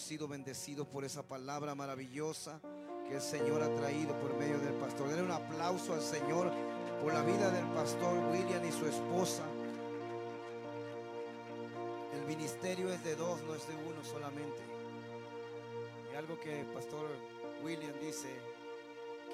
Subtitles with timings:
[0.00, 2.58] hemos sido bendecidos por esa palabra maravillosa
[3.06, 5.08] que el Señor ha traído por medio del pastor?
[5.08, 6.50] Denle un aplauso al Señor
[7.02, 9.44] por la vida del pastor William y su esposa.
[12.14, 14.62] El ministerio es de dos, no es de uno solamente.
[16.10, 17.06] Y algo que el pastor
[17.62, 18.30] William dice,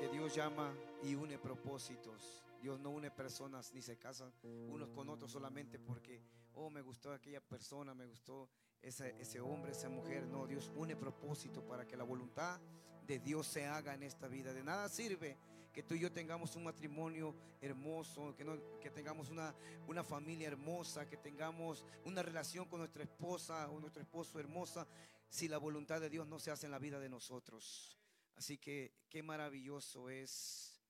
[0.01, 2.43] que Dios llama y une propósitos.
[2.61, 6.21] Dios no une personas ni se casan unos con otros solamente porque,
[6.55, 8.49] oh, me gustó aquella persona, me gustó
[8.87, 10.27] ese, hombre, esa mujer.
[10.27, 12.61] No, Dios une propósito para que la voluntad
[13.07, 14.53] de Dios se haga en esta vida.
[14.53, 15.37] De nada sirve
[15.73, 18.47] que tú y yo tengamos un matrimonio hermoso, que,
[18.81, 19.55] que tengamos una,
[19.89, 24.87] una familia hermosa, que tengamos una relación con nuestra esposa o nuestro esposo hermosa,
[25.29, 27.99] si la voluntad de Dios no se hace en la vida de nosotros.
[28.37, 30.81] Así que qué maravilloso es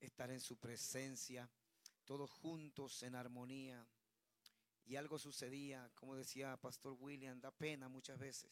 [0.00, 1.50] estar en su presencia,
[2.04, 3.84] todos juntos en armonía.
[4.86, 8.50] Y algo sucedía, como decía Pastor William, da pena muchas veces.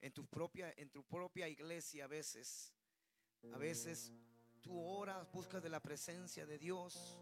[0.00, 2.72] En tu propia, en tu propia iglesia a veces,
[3.52, 4.12] a veces
[4.60, 7.18] tú oras, buscas de la presencia de Dios,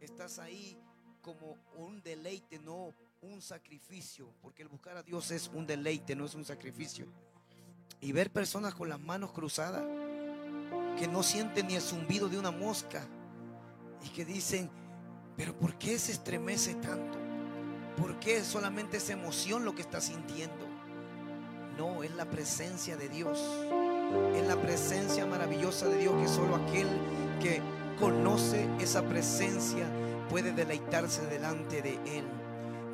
[0.00, 0.78] estás ahí
[1.20, 6.26] como un deleite, no un sacrificio, porque el buscar a Dios es un deleite, no
[6.26, 7.06] es un sacrificio.
[8.00, 9.82] Y ver personas con las manos cruzadas,
[10.98, 13.08] que no sienten ni el zumbido de una mosca,
[14.02, 14.70] y que dicen,
[15.36, 17.23] pero ¿por qué se estremece tanto?
[17.96, 20.66] ¿Por qué solamente esa emoción lo que está sintiendo?
[21.78, 23.40] No, es la presencia de Dios.
[24.34, 26.88] Es la presencia maravillosa de Dios que solo aquel
[27.40, 27.60] que
[27.98, 29.86] conoce esa presencia
[30.28, 32.24] puede deleitarse delante de Él.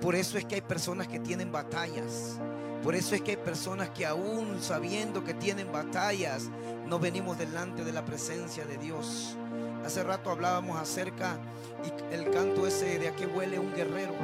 [0.02, 2.38] Por eso es que hay personas que tienen batallas.
[2.82, 6.50] Por eso es que hay personas que aún sabiendo que tienen batallas,
[6.86, 9.36] no venimos delante de la presencia de Dios.
[9.84, 11.38] Hace rato hablábamos acerca
[11.84, 14.14] y el canto ese de a qué huele un guerrero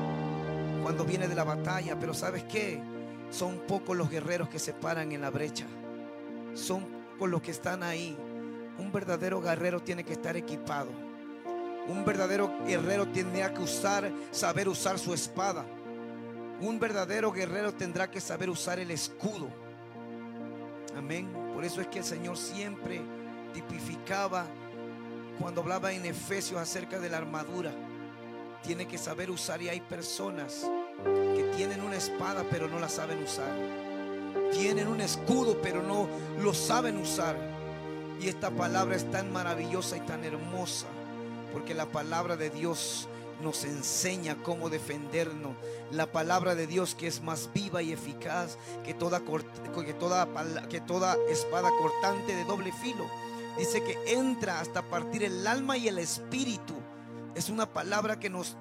[0.86, 2.80] cuando viene de la batalla, pero ¿sabes qué?
[3.30, 5.66] Son pocos los guerreros que se paran en la brecha.
[6.54, 8.16] Son pocos los que están ahí.
[8.78, 10.90] Un verdadero guerrero tiene que estar equipado.
[11.88, 15.64] Un verdadero guerrero tiene que usar, saber usar su espada.
[16.60, 19.48] Un verdadero guerrero tendrá que saber usar el escudo.
[20.96, 21.28] Amén.
[21.52, 23.02] Por eso es que el Señor siempre
[23.52, 24.46] tipificaba
[25.40, 27.72] cuando hablaba en Efesios acerca de la armadura.
[28.62, 30.66] Tiene que saber usar y hay personas
[31.04, 33.52] que tienen una espada pero no la saben usar.
[34.52, 36.08] Tienen un escudo pero no
[36.42, 37.36] lo saben usar.
[38.20, 40.86] Y esta palabra es tan maravillosa y tan hermosa
[41.52, 43.08] porque la palabra de Dios
[43.42, 45.54] nos enseña cómo defendernos.
[45.90, 50.28] La palabra de Dios que es más viva y eficaz que toda, que toda,
[50.68, 53.06] que toda espada cortante de doble filo.
[53.58, 56.74] Dice que entra hasta partir el alma y el espíritu.
[57.36, 58.56] Es una palabra que nos,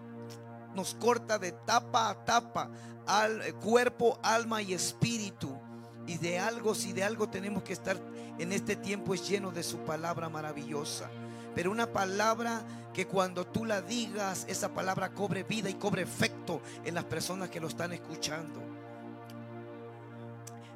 [0.76, 2.70] nos corta de tapa a tapa,
[3.08, 5.58] al eh, cuerpo, alma y espíritu.
[6.06, 7.98] Y de algo, si de algo tenemos que estar
[8.38, 11.10] en este tiempo es lleno de su palabra maravillosa.
[11.56, 16.62] Pero una palabra que cuando tú la digas, esa palabra cobre vida y cobre efecto
[16.84, 18.62] en las personas que lo están escuchando.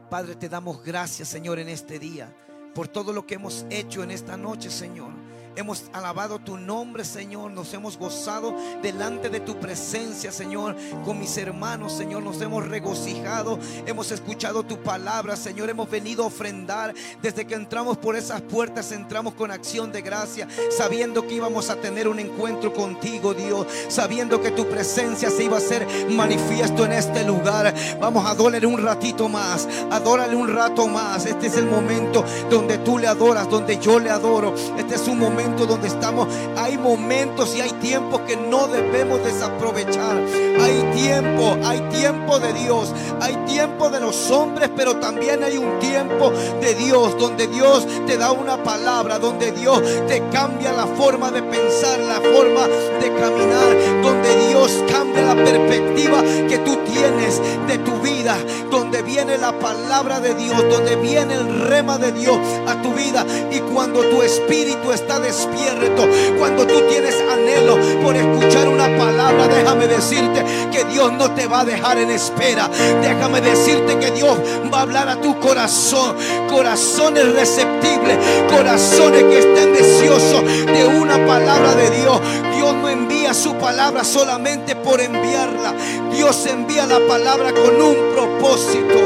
[0.09, 2.33] Padre, te damos gracias, Señor, en este día,
[2.73, 5.11] por todo lo que hemos hecho en esta noche, Señor.
[5.59, 7.52] Hemos alabado tu nombre, Señor.
[7.52, 10.78] Nos hemos gozado delante de tu presencia, Señor.
[11.03, 13.59] Con mis hermanos, Señor, nos hemos regocijado.
[13.86, 15.70] Hemos escuchado tu palabra, Señor.
[15.70, 16.94] Hemos venido a ofrendar.
[17.22, 21.76] Desde que entramos por esas puertas, entramos con acción de gracia, sabiendo que íbamos a
[21.76, 23.68] tener un encuentro contigo, Dios.
[23.90, 27.73] Sabiendo que tu presencia se iba a hacer manifiesto en este lugar.
[28.00, 29.67] Vamos a adorarle un ratito más.
[29.91, 31.26] Adórale un rato más.
[31.26, 34.55] Este es el momento donde tú le adoras, donde yo le adoro.
[34.78, 40.17] Este es un momento donde estamos, hay momentos y hay tiempos que no debemos desaprovechar.
[40.61, 45.79] Hay tiempo, hay tiempo de Dios, hay tiempo de los hombres, pero también hay un
[45.79, 46.31] tiempo
[46.61, 51.41] de Dios, donde Dios te da una palabra, donde Dios te cambia la forma de
[51.43, 57.99] pensar, la forma de caminar, donde Dios cambia la perspectiva que tú tienes de tu
[57.99, 58.37] vida,
[58.69, 62.37] donde viene la palabra de Dios, donde viene el rema de Dios
[62.67, 66.06] a tu vida y cuando tu espíritu está de despierto,
[66.38, 71.62] cuando tú tienes anhelo por escuchar una palabra, déjame decirte que Dios no te va
[71.62, 72.70] a dejar en espera.
[73.02, 74.38] Déjame decirte que Dios
[74.74, 76.16] va a hablar a tu corazón.
[76.50, 78.18] Corazones receptibles,
[78.50, 82.20] corazones que estén deseosos de una palabra de Dios.
[82.56, 85.74] Dios no envía su palabra solamente por enviarla.
[86.12, 89.00] Dios envía la palabra con un propósito.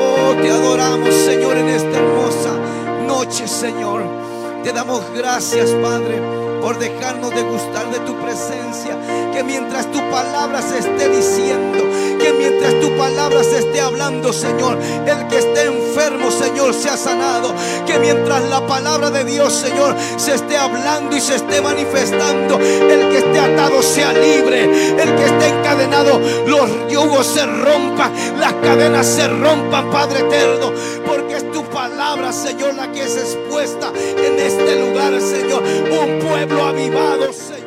[0.00, 2.50] Oh, te adoramos, Señor, en esta hermosa
[3.06, 4.23] noche, Señor.
[4.64, 6.22] Te damos gracias, Padre,
[6.62, 8.96] por dejarnos de gustar de tu presencia.
[9.30, 11.84] Que mientras tu palabra se esté diciendo,
[12.24, 17.54] que mientras tu palabra se esté hablando, Señor, el que esté enfermo, Señor, sea sanado.
[17.86, 23.10] Que mientras la palabra de Dios, Señor, se esté hablando y se esté manifestando, el
[23.10, 28.10] que esté atado sea libre, el que esté encadenado, los yugos se rompan,
[28.40, 30.72] las cadenas se rompan, Padre eterno,
[31.06, 35.62] porque es tu palabra, Señor, la que es expuesta en este lugar, Señor.
[35.62, 37.63] Un pueblo avivado, Señor,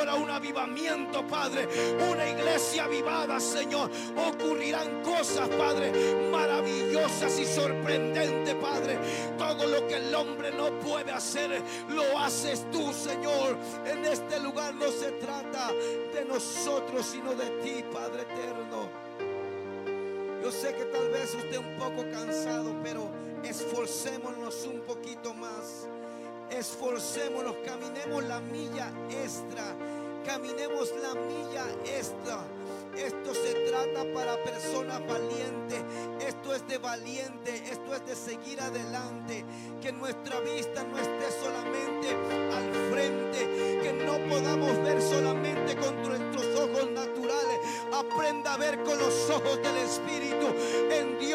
[0.00, 1.68] Señor, a un avivamiento, Padre.
[2.10, 3.90] Una iglesia avivada, Señor.
[4.16, 5.92] Ocurrirán cosas, Padre,
[6.30, 8.98] maravillosas y sorprendentes, Padre.
[9.36, 11.60] Todo lo que el hombre no puede hacer,
[11.90, 13.58] lo haces tú, Señor.
[13.84, 15.70] En este lugar no se trata
[16.14, 18.88] de nosotros, sino de ti, Padre eterno.
[20.42, 23.10] Yo sé que tal vez usted un poco cansado, pero
[23.44, 25.86] esforcémonos un poquito más.
[26.50, 28.92] Esforcémonos, caminemos la milla
[29.22, 29.64] extra.
[30.24, 32.44] Caminemos la milla extra.
[32.96, 35.82] Esto se trata para personas valientes.
[36.20, 37.54] Esto es de valiente.
[37.70, 39.44] Esto es de seguir adelante.
[39.80, 42.10] Que nuestra vista no esté solamente
[42.52, 43.80] al frente.
[43.82, 47.58] Que no podamos ver solamente con nuestros ojos naturales.
[47.94, 50.46] Aprenda a ver con los ojos del Espíritu.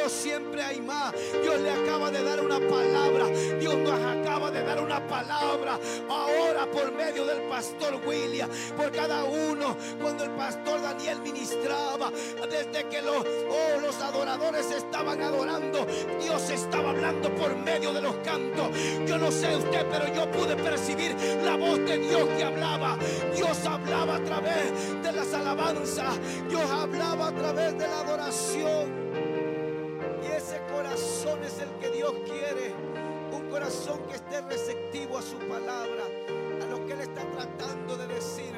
[0.06, 1.16] Dios siempre hay más.
[1.42, 3.28] Dios le acaba de dar una palabra.
[3.60, 5.80] Dios nos acaba de dar una palabra.
[6.08, 8.48] Ahora por medio del pastor William.
[8.78, 9.76] Por cada uno.
[10.00, 12.12] Cuando el pastor Daniel ministraba.
[12.12, 15.88] Desde que los, oh, los adoradores estaban adorando.
[16.22, 18.70] Dios estaba hablando por medio de los cantos.
[19.08, 22.96] Yo no sé usted, pero yo pude percibir la voz de Dios que hablaba.
[23.36, 26.14] Dios hablaba a través de las alabanzas.
[26.48, 29.05] Dios hablaba a través de la adoración.
[33.66, 36.04] Que esté receptivo a su palabra,
[36.62, 38.54] a lo que Él está tratando de decir.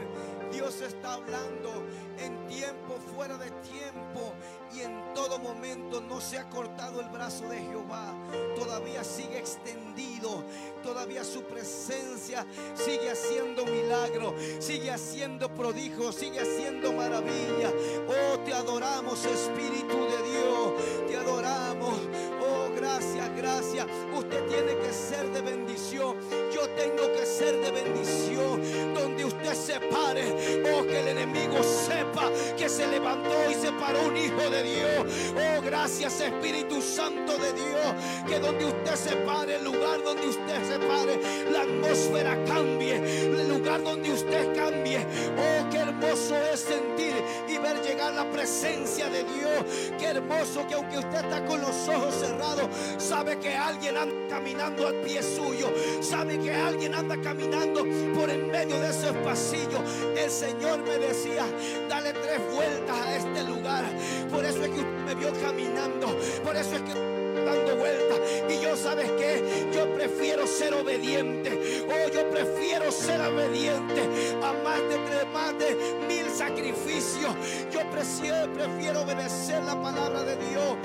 [0.51, 1.83] Dios está hablando
[2.19, 4.33] en tiempo, fuera de tiempo
[4.74, 8.13] y en todo momento no se ha cortado el brazo de Jehová.
[8.57, 10.44] Todavía sigue extendido.
[10.83, 12.45] Todavía su presencia
[12.75, 17.71] sigue haciendo milagro, sigue haciendo prodigio, sigue haciendo maravilla.
[18.07, 21.07] Oh, te adoramos, Espíritu de Dios.
[21.07, 21.98] Te adoramos.
[22.42, 23.88] Oh, gracias, gracias.
[24.15, 26.15] Usted tiene que ser de bendición.
[26.53, 28.94] Yo tengo que ser de bendición.
[28.94, 30.63] Donde usted se pare.
[30.74, 35.33] Oh, que el enemigo sepa que se levantó y se paró un hijo de Dios.
[35.35, 38.27] Oh, gracias Espíritu Santo de Dios.
[38.27, 41.19] Que donde usted se pare, el lugar donde usted se pare,
[41.51, 42.95] la atmósfera cambie.
[42.95, 45.06] El lugar donde usted cambie.
[45.38, 47.13] Oh, qué hermoso es sentir
[47.47, 49.91] y ver llegar la presencia de Dios.
[49.97, 52.66] Qué hermoso que aunque usted está con los ojos cerrados,
[52.97, 55.71] sabe que alguien anda caminando al pie suyo.
[56.01, 57.85] Sabe que alguien anda caminando
[58.15, 59.81] por en medio de esos pasillos.
[60.15, 61.45] El Señor me decía,
[61.89, 63.85] dale tres vueltas a este lugar.
[64.31, 66.07] Por eso es que usted me vio caminando.
[66.44, 68.19] Por eso es que dando vueltas.
[68.49, 71.85] Y yo, ¿sabes que Yo prefiero ser obediente.
[71.87, 74.01] Oh, yo prefiero ser obediente
[74.44, 75.75] a más de, más de
[76.07, 77.33] mil sacrificios.
[77.71, 80.77] Yo prefiero, prefiero obedecer la palabra de Dios.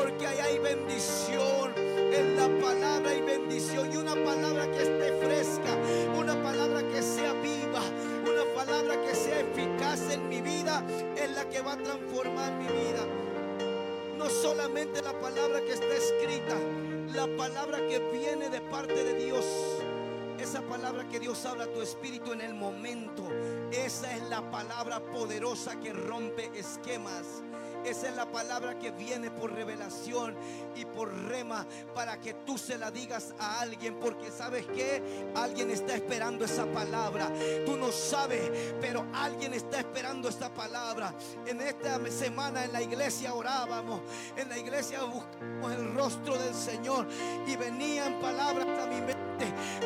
[0.00, 1.72] Porque ahí hay bendición.
[1.76, 3.92] En la palabra hay bendición.
[3.92, 5.76] Y una palabra que esté fresca.
[6.18, 7.82] Una palabra que sea viva.
[8.22, 10.82] Una palabra que sea eficaz en mi vida.
[11.16, 13.06] Es la que va a transformar mi vida
[14.20, 16.54] no solamente la palabra que está escrita,
[17.14, 19.46] la palabra que viene de parte de Dios.
[20.38, 23.26] Esa palabra que Dios habla a tu espíritu en el momento.
[23.72, 27.42] Esa es la palabra poderosa que rompe esquemas.
[27.84, 30.36] Esa es la palabra que viene por revelación
[30.76, 33.98] y por rema para que tú se la digas a alguien.
[33.98, 35.02] Porque sabes que
[35.34, 37.30] alguien está esperando esa palabra.
[37.66, 41.14] Tú no sabes, pero alguien está esperando esa palabra.
[41.46, 44.00] En esta semana en la iglesia orábamos.
[44.36, 47.06] En la iglesia buscamos el rostro del Señor.
[47.46, 49.29] Y venían palabras a mi.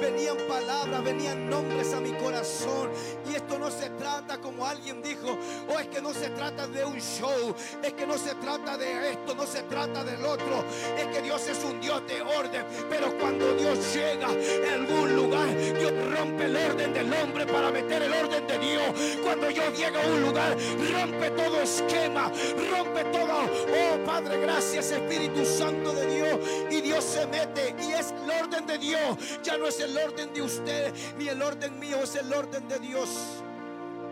[0.00, 2.90] Venían palabras, venían nombres a mi corazón.
[3.30, 5.38] Y esto no se trata como alguien dijo.
[5.68, 9.10] O es que no se trata de un show es que no se trata de
[9.10, 10.64] esto, no se trata del otro.
[10.96, 12.64] Es que Dios es un Dios de orden.
[12.88, 18.02] Pero cuando Dios llega en algún lugar, Dios rompe el orden del hombre para meter
[18.02, 19.18] el orden de Dios.
[19.22, 20.56] Cuando Dios llega a un lugar,
[20.92, 22.30] rompe todo esquema,
[22.70, 23.44] rompe todo.
[23.44, 26.40] Oh Padre, gracias Espíritu Santo de Dios.
[26.70, 29.18] Y Dios se mete y es el orden de Dios.
[29.44, 32.78] Ya no es el orden de usted ni el orden mío, es el orden de
[32.78, 33.10] Dios.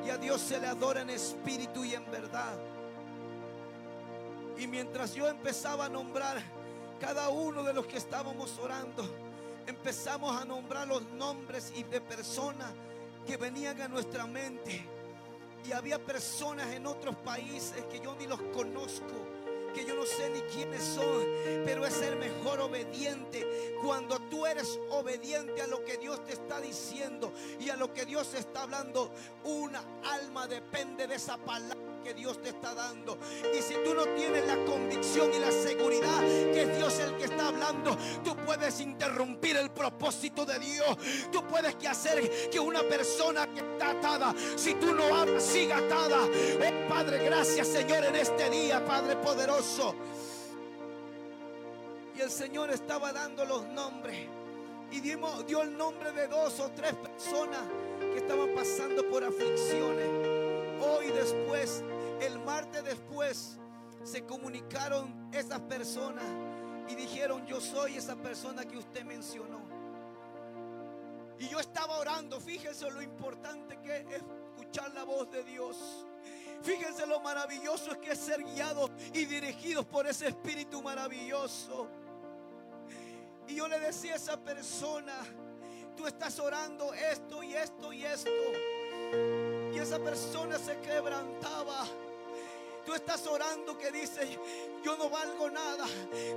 [0.05, 2.55] Y a Dios se le adora en espíritu y en verdad.
[4.59, 6.43] Y mientras yo empezaba a nombrar
[7.01, 9.05] cada uno de los que estábamos orando,
[9.67, 12.71] empezamos a nombrar los nombres y de personas
[13.27, 14.87] que venían a nuestra mente.
[15.67, 19.42] Y había personas en otros países que yo ni los conozco
[19.73, 21.25] que yo no sé ni quiénes son,
[21.65, 23.47] pero es ser mejor obediente.
[23.83, 28.05] Cuando tú eres obediente a lo que Dios te está diciendo y a lo que
[28.05, 29.13] Dios está hablando,
[29.45, 33.19] una alma depende de esa palabra que Dios te está dando.
[33.57, 37.25] Y si tú no tienes la convicción y la seguridad que es Dios el que
[37.25, 40.97] está hablando, tú puedes interrumpir el propósito de Dios.
[41.31, 46.25] Tú puedes hacer que una persona que está atada, si tú no hablas, siga atada.
[46.25, 49.95] Oh Padre, gracias Señor en este día, Padre poderoso.
[52.17, 54.29] Y el Señor estaba dando los nombres.
[54.91, 57.61] Y dio el nombre de dos o tres personas
[58.13, 60.07] que estaban pasando por aflicciones.
[60.83, 61.83] Hoy después
[62.27, 63.59] el martes después
[64.05, 66.25] se comunicaron esas personas
[66.89, 69.61] y dijeron, yo soy esa persona que usted mencionó.
[71.39, 74.23] Y yo estaba orando, fíjense lo importante que es
[74.57, 75.77] escuchar la voz de Dios.
[76.63, 81.89] Fíjense lo maravilloso que es ser guiados y dirigidos por ese espíritu maravilloso.
[83.49, 85.15] Y yo le decía a esa persona,
[85.97, 88.31] tú estás orando esto y esto y esto.
[89.75, 91.85] Y esa persona se quebrantaba.
[92.85, 94.39] Tú estás orando que dice,
[94.83, 95.85] yo no valgo nada.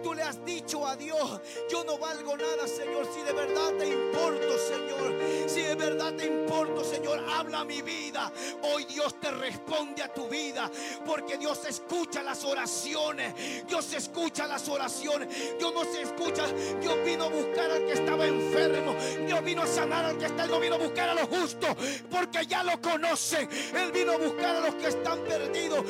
[0.03, 3.07] Tú le has dicho a Dios, yo no valgo nada, Señor.
[3.11, 5.49] Si de verdad te importo, Señor.
[5.49, 8.31] Si de verdad te importo, Señor, habla mi vida.
[8.61, 10.69] Hoy Dios te responde a tu vida.
[11.05, 13.65] Porque Dios escucha las oraciones.
[13.67, 15.57] Dios escucha las oraciones.
[15.57, 16.45] Dios no se escucha.
[16.79, 18.95] Dios vino a buscar al que estaba enfermo.
[19.25, 20.45] Dios vino a sanar al que está.
[20.45, 21.75] No vino a buscar a los justos.
[22.11, 23.49] Porque ya lo conocen.
[23.73, 25.83] Él vino a buscar a los que están perdidos.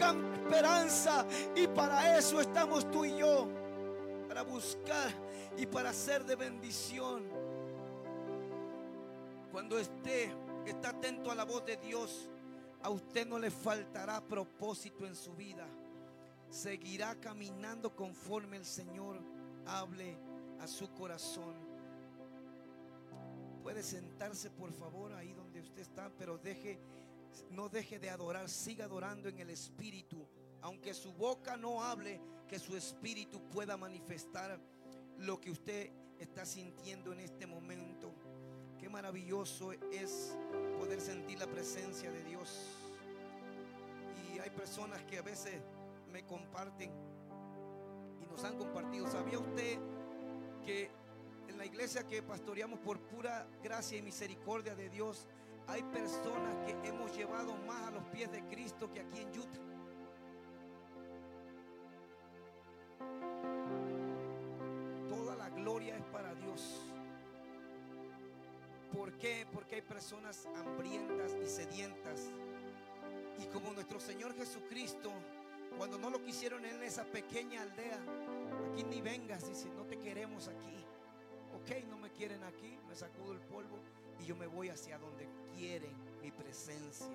[0.00, 1.26] Esperanza.
[1.54, 3.48] Y para eso estamos tú y yo.
[4.28, 5.10] Para buscar
[5.56, 7.24] y para ser de bendición.
[9.50, 10.32] Cuando esté,
[10.66, 12.28] está atento a la voz de Dios,
[12.82, 15.66] a usted no le faltará propósito en su vida.
[16.50, 19.18] Seguirá caminando conforme el Señor
[19.66, 20.16] hable
[20.60, 21.54] a su corazón.
[23.62, 26.78] Puede sentarse por favor ahí donde usted está, pero deje,
[27.50, 30.26] no deje de adorar, siga adorando en el Espíritu
[30.62, 34.58] aunque su boca no hable, que su espíritu pueda manifestar
[35.18, 38.12] lo que usted está sintiendo en este momento.
[38.78, 40.36] Qué maravilloso es
[40.78, 42.66] poder sentir la presencia de Dios.
[44.32, 45.60] Y hay personas que a veces
[46.10, 46.90] me comparten
[48.20, 49.10] y nos han compartido.
[49.10, 49.78] ¿Sabía usted
[50.64, 50.90] que
[51.48, 55.26] en la iglesia que pastoreamos por pura gracia y misericordia de Dios,
[55.68, 59.68] hay personas que hemos llevado más a los pies de Cristo que aquí en Utah?
[65.86, 66.80] es para Dios.
[68.92, 69.46] ¿Por qué?
[69.52, 72.30] Porque hay personas hambrientas y sedientas.
[73.38, 75.12] Y como nuestro Señor Jesucristo,
[75.76, 77.98] cuando no lo quisieron en esa pequeña aldea,
[78.72, 80.84] aquí ni vengas, dice, no te queremos aquí.
[81.54, 83.78] Ok, no me quieren aquí, me sacudo el polvo
[84.20, 87.06] y yo me voy hacia donde quieren mi presencia.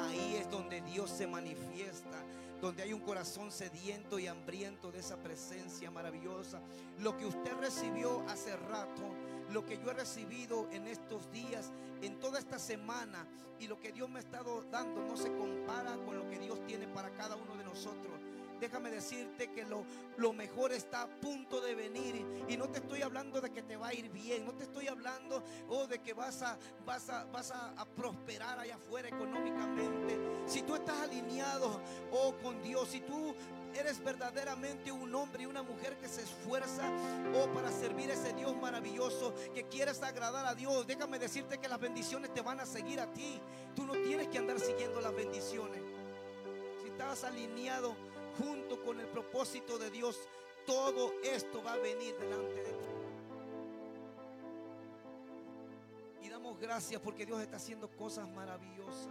[0.00, 2.22] Ahí es donde Dios se manifiesta,
[2.60, 6.60] donde hay un corazón sediento y hambriento de esa presencia maravillosa.
[7.00, 9.02] Lo que usted recibió hace rato,
[9.50, 11.70] lo que yo he recibido en estos días,
[12.02, 13.26] en toda esta semana
[13.58, 16.64] y lo que Dios me ha estado dando no se compara con lo que Dios
[16.66, 18.21] tiene para cada uno de nosotros
[18.62, 19.84] déjame decirte que lo,
[20.18, 22.24] lo mejor está a punto de venir.
[22.48, 24.44] Y no te estoy hablando de que te va a ir bien.
[24.44, 28.76] No te estoy hablando oh, de que vas a, vas a, vas a, prosperar allá
[28.76, 30.16] afuera económicamente.
[30.46, 31.80] Si tú estás alineado
[32.12, 33.34] oh, con Dios, si tú
[33.74, 36.88] eres verdaderamente un hombre y una mujer que se esfuerza
[37.34, 41.66] oh, para servir a ese Dios maravilloso, que quieres agradar a Dios, déjame decirte que
[41.66, 43.40] las bendiciones te van a seguir a ti.
[43.74, 45.80] Tú no tienes que andar siguiendo las bendiciones.
[46.80, 50.28] Si estás alineado junto con el propósito de Dios,
[50.66, 52.88] todo esto va a venir delante de ti.
[56.22, 59.08] Y damos gracias porque Dios está haciendo cosas maravillosas.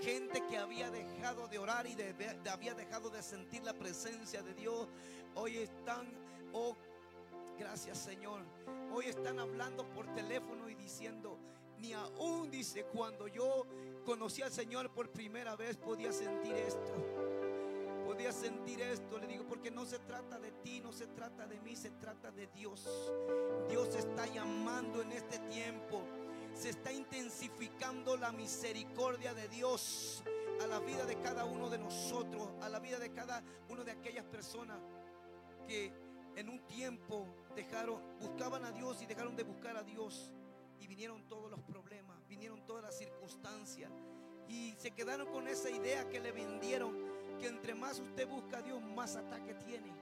[0.00, 1.96] Gente que había dejado de orar y
[2.48, 4.88] había dejado de sentir la presencia de Dios,
[5.34, 6.06] hoy están,
[6.52, 6.74] oh,
[7.58, 8.40] gracias Señor,
[8.92, 11.38] hoy están hablando por teléfono y diciendo,
[11.78, 13.66] ni aún dice, cuando yo
[14.06, 17.29] conocí al Señor por primera vez podía sentir esto
[18.10, 19.18] podía sentir esto.
[19.18, 22.32] Le digo, porque no se trata de ti, no se trata de mí, se trata
[22.32, 23.12] de Dios.
[23.68, 26.02] Dios está llamando en este tiempo.
[26.52, 30.24] Se está intensificando la misericordia de Dios
[30.60, 33.92] a la vida de cada uno de nosotros, a la vida de cada uno de
[33.92, 34.80] aquellas personas
[35.68, 35.92] que
[36.34, 40.32] en un tiempo dejaron, buscaban a Dios y dejaron de buscar a Dios.
[40.80, 43.92] Y vinieron todos los problemas, vinieron todas las circunstancias.
[44.48, 48.62] Y se quedaron con esa idea que le vendieron, que entre más usted busca a
[48.62, 49.92] Dios, más ataque tiene.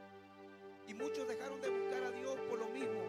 [0.87, 3.03] Y muchos dejaron de buscar a Dios por lo mismo.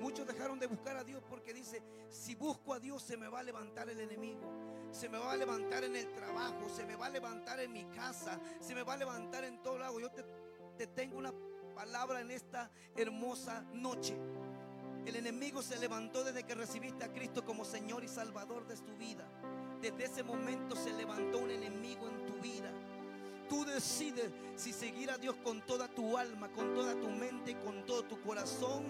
[0.00, 3.40] Muchos dejaron de buscar a Dios porque dice, si busco a Dios se me va
[3.40, 4.50] a levantar el enemigo.
[4.90, 7.84] Se me va a levantar en el trabajo, se me va a levantar en mi
[7.86, 9.98] casa, se me va a levantar en todo lado.
[9.98, 10.24] Yo te,
[10.76, 11.32] te tengo una
[11.74, 14.16] palabra en esta hermosa noche.
[15.06, 18.96] El enemigo se levantó desde que recibiste a Cristo como Señor y Salvador de tu
[18.96, 19.28] vida.
[19.82, 22.72] Desde ese momento se levantó un enemigo en tu vida.
[23.48, 27.84] Tú decides si seguir a Dios con toda tu alma, con toda tu mente, con
[27.84, 28.84] todo tu corazón,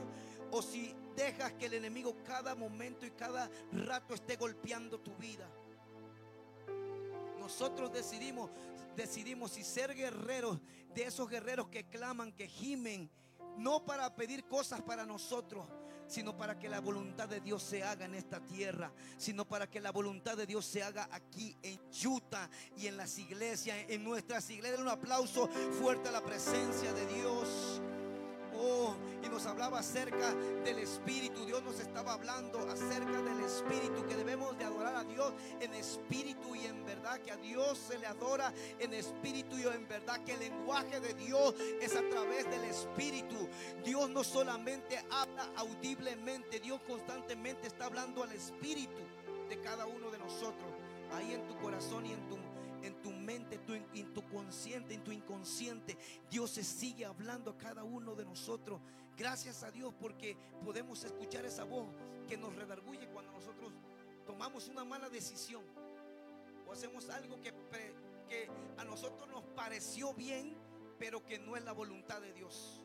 [0.51, 5.49] o si dejas que el enemigo cada momento y cada rato esté golpeando tu vida.
[7.39, 8.51] Nosotros decidimos,
[8.97, 10.61] decidimos si ser guerreros,
[10.95, 13.11] de esos guerreros que claman, que gimen,
[13.59, 15.67] no para pedir cosas para nosotros,
[16.15, 19.81] sino para que la voluntad de Dios se haga en esta tierra, sino para que
[19.81, 24.49] la voluntad de Dios se haga aquí en Utah y en las iglesias, en nuestras
[24.49, 24.81] iglesias.
[24.81, 25.49] Un aplauso
[25.81, 27.83] fuerte a la presencia de Dios.
[29.23, 30.33] Y nos hablaba acerca
[30.65, 31.45] del Espíritu.
[31.45, 36.55] Dios nos estaba hablando acerca del Espíritu, que debemos de adorar a Dios en espíritu
[36.55, 40.35] y en verdad, que a Dios se le adora en espíritu y en verdad, que
[40.35, 43.49] el lenguaje de Dios es a través del Espíritu.
[43.85, 49.01] Dios no solamente habla audiblemente, Dios constantemente está hablando al Espíritu
[49.49, 50.71] de cada uno de nosotros,
[51.13, 52.37] ahí en tu corazón y en tu
[52.87, 53.61] en tu mente,
[53.95, 55.97] en tu consciente, en tu inconsciente.
[56.31, 58.81] Dios se sigue hablando a cada uno de nosotros.
[59.17, 61.89] Gracias a Dios porque podemos escuchar esa voz
[62.29, 63.73] que nos redarguye cuando nosotros
[64.27, 65.63] tomamos una mala decisión
[66.67, 67.55] o hacemos algo que,
[68.29, 70.57] que a nosotros nos pareció bien,
[70.99, 72.85] pero que no es la voluntad de Dios.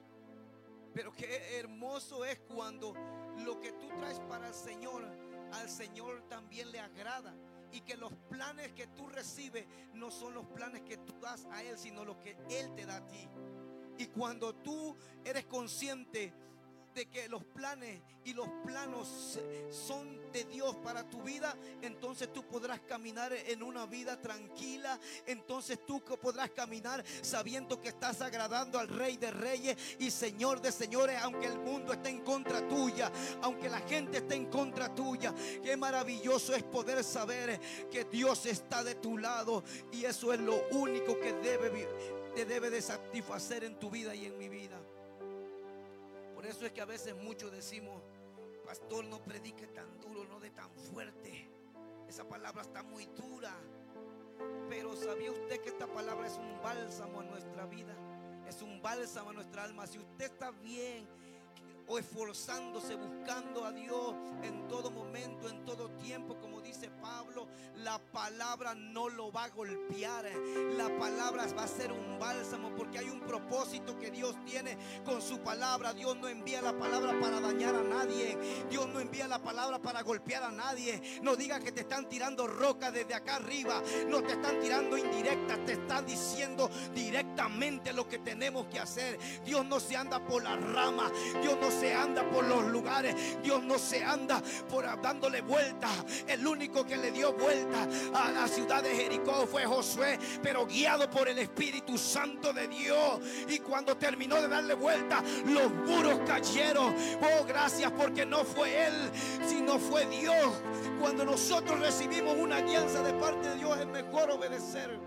[0.94, 2.94] Pero qué hermoso es cuando
[3.38, 5.06] lo que tú traes para el Señor,
[5.54, 7.34] al Señor también le agrada
[7.72, 11.64] y que los planes que tú recibes no son los planes que tú das a
[11.64, 13.30] Él, sino lo que Él te da a ti.
[13.98, 16.34] Y cuando tú eres consciente
[16.94, 22.46] de que los planes y los planos son de Dios para tu vida, entonces tú
[22.46, 25.00] podrás caminar en una vida tranquila.
[25.26, 30.72] Entonces tú podrás caminar sabiendo que estás agradando al Rey de Reyes y Señor de
[30.72, 35.34] Señores, aunque el mundo esté en contra tuya, aunque la gente esté en contra tuya.
[35.64, 40.68] Qué maravilloso es poder saber que Dios está de tu lado y eso es lo
[40.70, 41.88] único que debe,
[42.36, 44.80] te debe de satisfacer en tu vida y en mi vida.
[46.40, 48.02] Por eso es que a veces muchos decimos,
[48.64, 51.50] pastor, no predique tan duro, no de tan fuerte.
[52.08, 53.54] Esa palabra está muy dura.
[54.70, 57.94] Pero ¿sabía usted que esta palabra es un bálsamo a nuestra vida?
[58.48, 59.86] Es un bálsamo a nuestra alma.
[59.86, 61.10] Si usted está bien
[61.90, 67.48] o esforzándose, buscando a Dios en todo momento, en todo tiempo, como dice Pablo,
[67.78, 70.26] la palabra no lo va a golpear.
[70.78, 75.22] La palabra va a ser un bálsamo porque hay un propósito que Dios tiene con
[75.22, 75.94] su palabra.
[75.94, 77.79] Dios no envía la palabra para dañar a
[79.30, 81.02] la palabra para golpear a nadie.
[81.22, 83.82] No diga que te están tirando roca desde acá arriba.
[84.08, 85.66] No te están tirando indirectas.
[85.66, 89.18] Te están diciendo directamente lo que tenemos que hacer.
[89.46, 91.12] Dios no se anda por la rama.
[91.42, 93.16] Dios no se anda por los lugares.
[93.42, 95.90] Dios no se anda por dándole vuelta.
[96.28, 101.10] El único que le dio vuelta a la ciudad de Jericó fue Josué, pero guiado
[101.10, 103.20] por el Espíritu Santo de Dios.
[103.48, 106.96] Y cuando terminó de darle vuelta, los muros cayeron.
[107.22, 109.12] Oh, gracias porque no fue él,
[109.46, 110.62] sino fue Dios.
[111.00, 115.00] Cuando nosotros recibimos una alianza de parte de Dios, es mejor obedecer.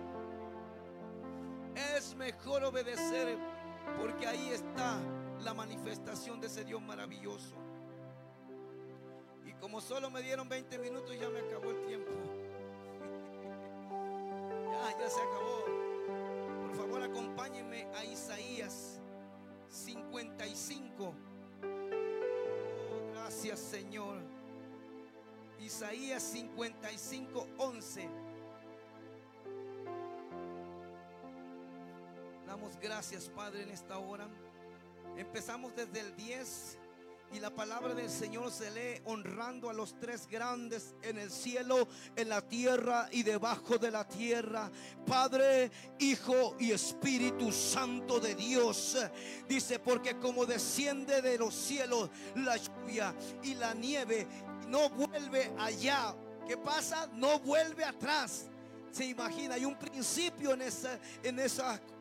[1.96, 3.38] Es mejor obedecer
[3.98, 5.01] porque ahí está
[5.42, 7.57] la manifestación de ese Dios maravilloso.
[9.44, 12.12] Y como solo me dieron 20 minutos, ya me acabó el tiempo.
[14.70, 15.64] ya, ya se acabó.
[16.66, 19.01] Por favor, acompáñenme a Isaías
[19.68, 21.32] 55.
[23.33, 24.18] Gracias, Señor.
[25.59, 28.09] Isaías 55, 11.
[32.47, 34.29] Damos gracias, Padre, en esta hora.
[35.16, 36.79] Empezamos desde el 10
[37.33, 41.88] y la palabra del Señor se lee honrando a los tres grandes en el cielo,
[42.14, 44.71] en la tierra y debajo de la tierra.
[45.07, 48.99] Padre, Hijo y Espíritu Santo de Dios.
[49.49, 54.27] Dice, porque como desciende de los cielos la lluvia y la nieve,
[54.68, 56.14] no vuelve allá.
[56.47, 57.09] ¿Qué pasa?
[57.14, 58.51] No vuelve atrás
[58.90, 61.38] Se imagina, hay un principio en esa, en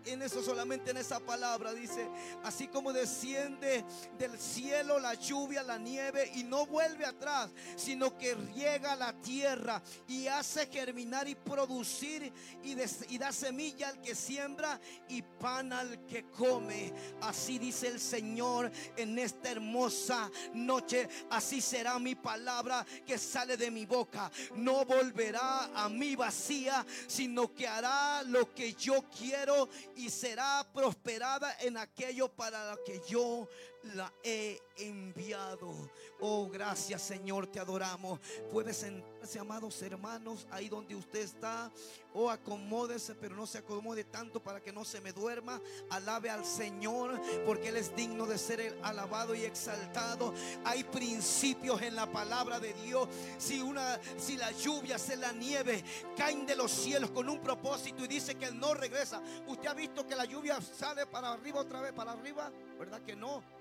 [0.06, 1.74] en eso solamente en esa palabra.
[1.74, 2.08] Dice,
[2.44, 3.84] así como desciende
[4.18, 9.82] del cielo la lluvia, la nieve y no vuelve atrás, sino que riega la tierra
[10.08, 12.32] y hace germinar y producir
[12.64, 12.76] y,
[13.18, 16.94] da semilla al que siembra y pan al que come.
[17.22, 21.08] Así dice el Señor en esta hermosa noche.
[21.30, 24.32] Así será mi palabra que sale de mi boca.
[24.56, 31.56] No volverá a mí vacía sino que hará lo que yo quiero y será prosperada
[31.60, 33.48] en aquello para lo que yo
[33.84, 35.74] la he enviado.
[36.20, 38.20] Oh, gracias Señor, te adoramos.
[38.52, 41.72] Puede sentarse, amados hermanos, ahí donde usted está.
[42.14, 45.62] Oh, acomódese, pero no se acomode tanto para que no se me duerma.
[45.90, 50.34] Alabe al Señor, porque Él es digno de ser alabado y exaltado.
[50.66, 53.08] Hay principios en la palabra de Dios.
[53.38, 55.84] Si una, si la lluvia, se la nieve,
[56.18, 59.22] caen de los cielos con un propósito y dice que no regresa.
[59.48, 63.16] Usted ha visto que la lluvia sale para arriba otra vez, para arriba, ¿verdad que
[63.16, 63.61] no?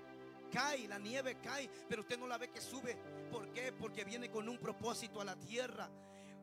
[0.51, 2.95] Cae, la nieve cae, pero usted no la ve que sube.
[3.31, 3.71] ¿Por qué?
[3.71, 5.89] Porque viene con un propósito a la tierra.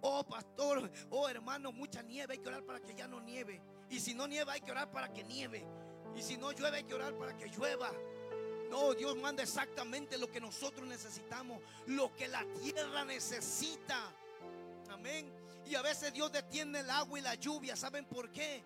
[0.01, 3.61] Oh pastor, oh hermano, mucha nieve, hay que orar para que ya no nieve.
[3.91, 5.65] Y si no nieva, hay que orar para que nieve.
[6.17, 7.93] Y si no llueve, hay que orar para que llueva.
[8.71, 14.13] No, Dios manda exactamente lo que nosotros necesitamos, lo que la tierra necesita.
[14.91, 15.33] Amén.
[15.67, 17.77] Y a veces Dios detiene el agua y la lluvia.
[17.77, 18.63] ¿Saben por qué?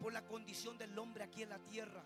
[0.00, 2.02] Por la condición del hombre aquí en la tierra.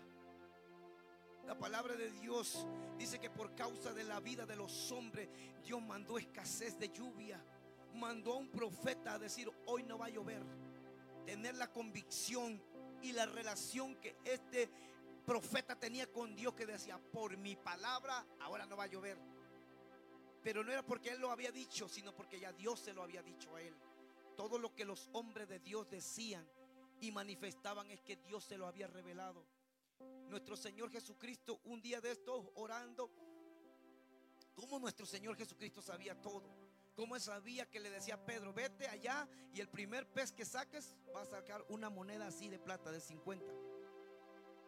[1.45, 5.29] La palabra de Dios dice que por causa de la vida de los hombres,
[5.63, 7.43] Dios mandó escasez de lluvia.
[7.95, 10.43] Mandó a un profeta a decir, hoy no va a llover.
[11.25, 12.61] Tener la convicción
[13.01, 14.69] y la relación que este
[15.25, 19.17] profeta tenía con Dios que decía, por mi palabra, ahora no va a llover.
[20.43, 23.23] Pero no era porque él lo había dicho, sino porque ya Dios se lo había
[23.23, 23.75] dicho a él.
[24.37, 26.47] Todo lo que los hombres de Dios decían
[27.01, 29.45] y manifestaban es que Dios se lo había revelado
[30.27, 33.11] nuestro Señor Jesucristo un día de estos orando,
[34.55, 36.69] como nuestro Señor Jesucristo sabía todo.
[36.95, 40.97] Como sabía que le decía a Pedro, vete allá y el primer pez que saques
[41.15, 43.45] va a sacar una moneda así de plata de 50.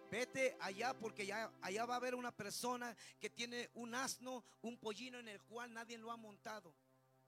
[0.09, 4.77] Vete allá porque ya, allá va a haber una persona que tiene un asno, un
[4.77, 6.73] pollino en el cual nadie lo ha montado.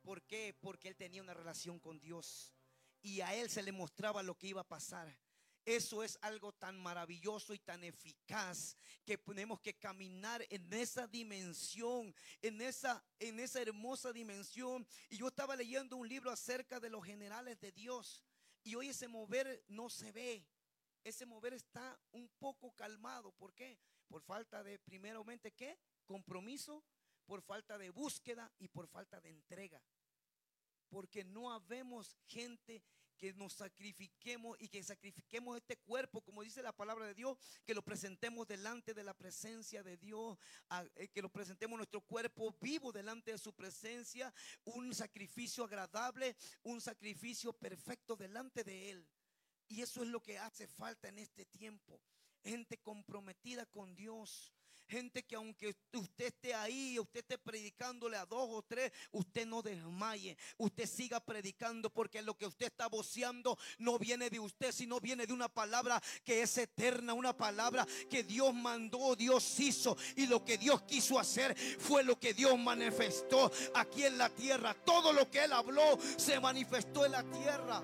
[0.01, 0.55] ¿Por qué?
[0.61, 2.53] Porque él tenía una relación con Dios
[3.01, 5.17] y a él se le mostraba lo que iba a pasar.
[5.65, 12.13] Eso es algo tan maravilloso y tan eficaz que tenemos que caminar en esa dimensión,
[12.41, 14.85] en esa, en esa hermosa dimensión.
[15.09, 18.21] Y yo estaba leyendo un libro acerca de los generales de Dios.
[18.63, 20.45] Y hoy ese mover no se ve.
[21.01, 23.31] Ese mover está un poco calmado.
[23.31, 23.79] ¿Por qué?
[24.07, 25.79] Por falta de, primeramente, ¿qué?
[26.05, 26.83] Compromiso,
[27.25, 29.81] por falta de búsqueda y por falta de entrega.
[30.89, 32.83] Porque no habemos gente
[33.23, 37.73] que nos sacrifiquemos y que sacrifiquemos este cuerpo, como dice la palabra de Dios, que
[37.73, 40.37] lo presentemos delante de la presencia de Dios,
[40.95, 44.33] eh, que lo presentemos nuestro cuerpo vivo delante de su presencia,
[44.65, 49.07] un sacrificio agradable, un sacrificio perfecto delante de Él.
[49.69, 52.01] Y eso es lo que hace falta en este tiempo.
[52.43, 54.51] Gente comprometida con Dios,
[54.93, 59.63] Gente que aunque usted esté ahí, usted esté predicándole a dos o tres, usted no
[59.63, 60.37] desmaye.
[60.59, 65.25] Usted siga predicando porque lo que usted está voceando no viene de usted, sino viene
[65.25, 69.97] de una palabra que es eterna, una palabra que Dios mandó, Dios hizo.
[70.15, 74.75] Y lo que Dios quiso hacer fue lo que Dios manifestó aquí en la tierra.
[74.75, 77.81] Todo lo que Él habló se manifestó en la tierra.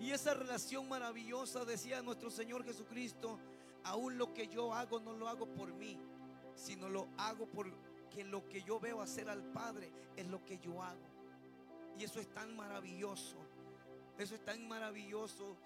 [0.00, 3.38] Y esa relación maravillosa, decía nuestro Señor Jesucristo,
[3.84, 5.98] aún lo que yo hago no lo hago por mí,
[6.54, 10.82] sino lo hago porque lo que yo veo hacer al Padre es lo que yo
[10.82, 11.08] hago.
[11.98, 13.36] Y eso es tan maravilloso.
[14.18, 15.56] Eso es tan maravilloso.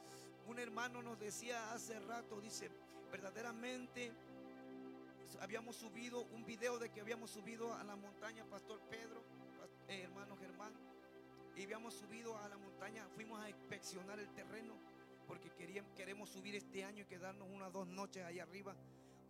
[0.47, 2.71] Un hermano nos decía hace rato, dice,
[3.11, 4.13] verdaderamente
[5.41, 9.23] habíamos subido un video de que habíamos subido a la montaña, Pastor Pedro,
[9.89, 10.73] eh, hermano Germán,
[11.57, 14.75] y habíamos subido a la montaña, fuimos a inspeccionar el terreno
[15.27, 15.51] porque
[15.97, 18.75] queremos subir este año y quedarnos unas dos noches ahí arriba.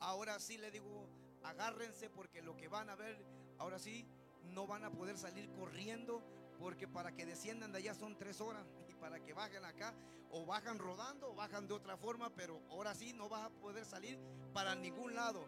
[0.01, 1.09] Ahora sí le digo,
[1.43, 3.17] agárrense porque lo que van a ver,
[3.59, 4.07] ahora sí,
[4.53, 6.23] no van a poder salir corriendo
[6.59, 9.95] porque para que desciendan de allá son tres horas y para que bajen acá
[10.31, 13.85] o bajan rodando o bajan de otra forma, pero ahora sí no vas a poder
[13.85, 14.19] salir
[14.53, 15.47] para ningún lado.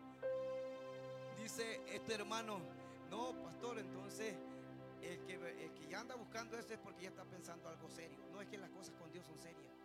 [1.42, 2.60] Dice este hermano,
[3.10, 4.36] no, pastor, entonces
[5.02, 8.18] el que, el que ya anda buscando eso es porque ya está pensando algo serio.
[8.32, 9.75] No es que las cosas con Dios son serias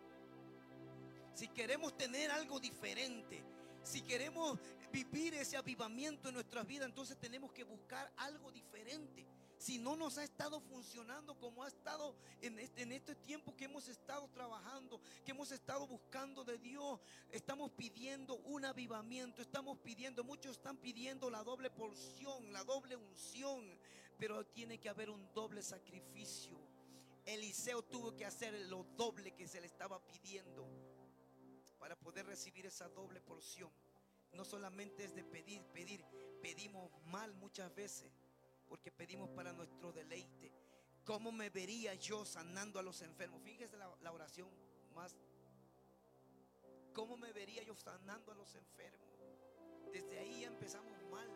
[1.34, 3.42] si queremos tener algo diferente,
[3.82, 4.58] si queremos
[4.92, 9.26] vivir ese avivamiento en nuestras vidas, entonces tenemos que buscar algo diferente.
[9.58, 13.66] si no nos ha estado funcionando como ha estado en este, en este tiempo que
[13.66, 16.98] hemos estado trabajando, que hemos estado buscando de Dios,
[17.30, 23.64] estamos pidiendo un avivamiento, estamos pidiendo, muchos están pidiendo la doble porción, la doble unción,
[24.18, 26.58] pero tiene que haber un doble sacrificio.
[27.24, 30.91] Eliseo tuvo que hacer lo doble que se le estaba pidiendo
[31.82, 33.68] para poder recibir esa doble porción.
[34.34, 36.04] No solamente es de pedir, pedir,
[36.40, 38.08] pedimos mal muchas veces
[38.68, 40.52] porque pedimos para nuestro deleite.
[41.04, 43.42] ¿Cómo me vería yo sanando a los enfermos?
[43.42, 44.48] Fíjese la, oración
[44.94, 45.16] más.
[46.94, 49.18] ¿Cómo me vería yo sanando a los enfermos?
[49.92, 51.28] Desde ahí empezamos mal,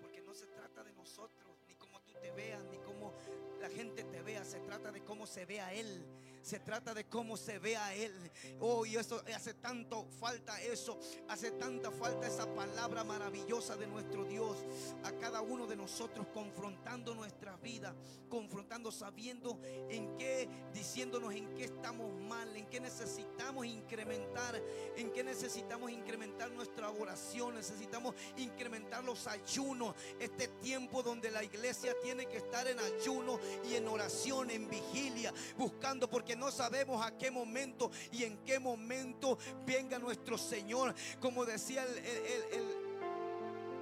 [0.00, 3.12] porque no se trata de nosotros, ni cómo tú te veas, ni cómo
[3.58, 6.06] la gente te vea, se trata de cómo se ve a Él.
[6.42, 8.12] Se trata de cómo se ve a Él.
[8.60, 10.98] Oh, eso hace tanto falta eso.
[11.28, 14.58] Hace tanta falta esa palabra maravillosa de nuestro Dios.
[15.04, 17.94] A cada uno de nosotros confrontando nuestras vidas.
[18.28, 22.56] Confrontando, sabiendo en qué, diciéndonos en qué estamos mal.
[22.56, 24.60] En qué necesitamos incrementar.
[24.96, 27.54] En qué necesitamos incrementar nuestra oración.
[27.54, 29.94] Necesitamos incrementar los ayunos.
[30.18, 33.38] Este tiempo donde la iglesia tiene que estar en ayuno
[33.70, 38.58] y en oración, en vigilia, buscando, porque no sabemos a qué momento y en qué
[38.58, 40.94] momento venga nuestro Señor.
[41.20, 42.82] Como decía el,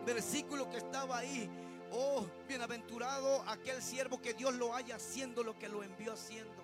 [0.05, 1.49] versículo que estaba ahí.
[1.93, 6.63] Oh, bienaventurado aquel siervo que Dios lo haya haciendo lo que lo envió haciendo.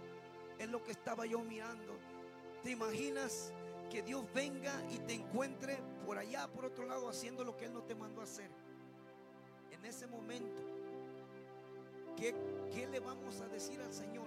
[0.58, 1.98] Es lo que estaba yo mirando.
[2.62, 3.52] ¿Te imaginas
[3.90, 7.74] que Dios venga y te encuentre por allá, por otro lado, haciendo lo que Él
[7.74, 8.50] no te mandó a hacer?
[9.72, 10.76] En ese momento
[12.16, 14.26] ¿Qué, le vamos a decir al Señor?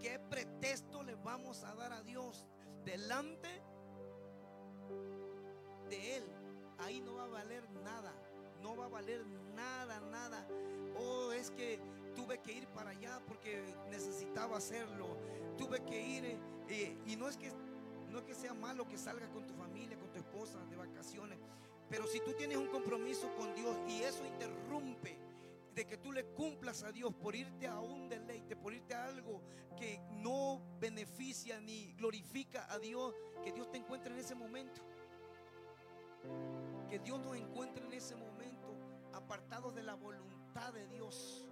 [0.00, 2.44] ¿Qué pretexto le vamos a dar a Dios
[2.84, 3.48] delante
[5.88, 6.24] de Él?
[6.78, 8.12] Ahí no va a valer nada.
[8.62, 10.46] No va a valer nada, nada.
[10.98, 11.80] Oh, es que
[12.14, 15.16] tuve que ir para allá porque necesitaba hacerlo.
[15.56, 16.38] Tuve que ir.
[16.68, 17.50] Eh, y no es que
[18.10, 21.38] no es que sea malo que salgas con tu familia, con tu esposa de vacaciones.
[21.90, 25.17] Pero si tú tienes un compromiso con Dios y eso interrumpe
[25.78, 29.04] de que tú le cumplas a Dios por irte a un deleite, por irte a
[29.04, 29.40] algo
[29.76, 33.14] que no beneficia ni glorifica a Dios,
[33.44, 34.82] que Dios te encuentre en ese momento.
[36.90, 38.74] Que Dios nos encuentre en ese momento
[39.12, 41.46] apartados de la voluntad de Dios.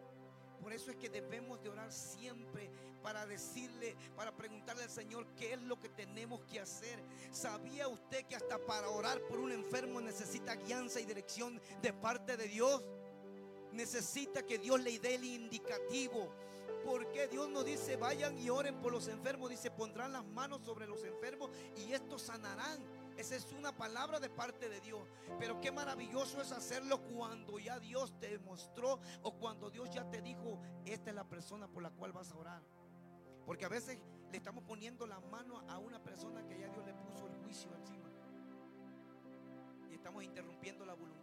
[0.61, 2.69] Por eso es que debemos de orar siempre
[3.05, 6.99] para decirle, para preguntarle al Señor qué es lo que tenemos que hacer.
[7.31, 12.37] ¿Sabía usted que hasta para orar por un enfermo necesita guianza y dirección de parte
[12.37, 12.83] de Dios?
[13.77, 16.33] Necesita que Dios le dé el indicativo.
[16.85, 19.51] Porque Dios nos dice, vayan y oren por los enfermos.
[19.51, 22.81] Dice, pondrán las manos sobre los enfermos y estos sanarán.
[23.17, 25.03] Esa es una palabra de parte de Dios.
[25.39, 30.23] Pero qué maravilloso es hacerlo cuando ya Dios te mostró o cuando Dios ya te
[30.23, 32.62] dijo, esta es la persona por la cual vas a orar.
[33.45, 33.99] Porque a veces
[34.31, 37.75] le estamos poniendo la mano a una persona que ya Dios le puso el juicio
[37.75, 38.11] encima.
[39.91, 41.15] Y estamos interrumpiendo la voluntad.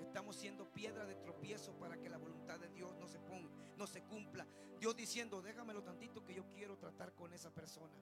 [0.00, 3.86] Estamos siendo piedra de tropiezo para que la voluntad de Dios no se ponga, no
[3.86, 4.46] se cumpla.
[4.78, 7.94] Dios diciendo, déjamelo tantito que yo quiero tratar con esa persona.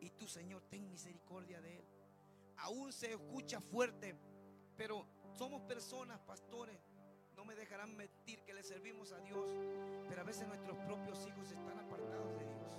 [0.00, 1.84] Y tú, Señor, ten misericordia de él.
[2.58, 4.14] Aún se escucha fuerte,
[4.76, 6.78] pero somos personas, pastores.
[7.36, 9.50] No me dejarán mentir que le servimos a Dios,
[10.08, 12.72] pero a veces nuestros propios hijos están apartados de Dios.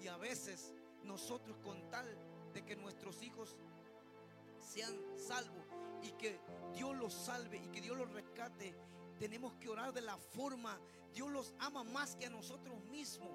[0.00, 2.06] Y a veces nosotros con tal
[2.52, 3.56] de que nuestros hijos
[4.62, 5.66] sean salvos,
[6.02, 6.40] y que
[6.74, 8.74] Dios los salve y que Dios los rescate,
[9.18, 10.78] tenemos que orar de la forma.
[11.12, 13.30] Dios los ama más que a nosotros mismos.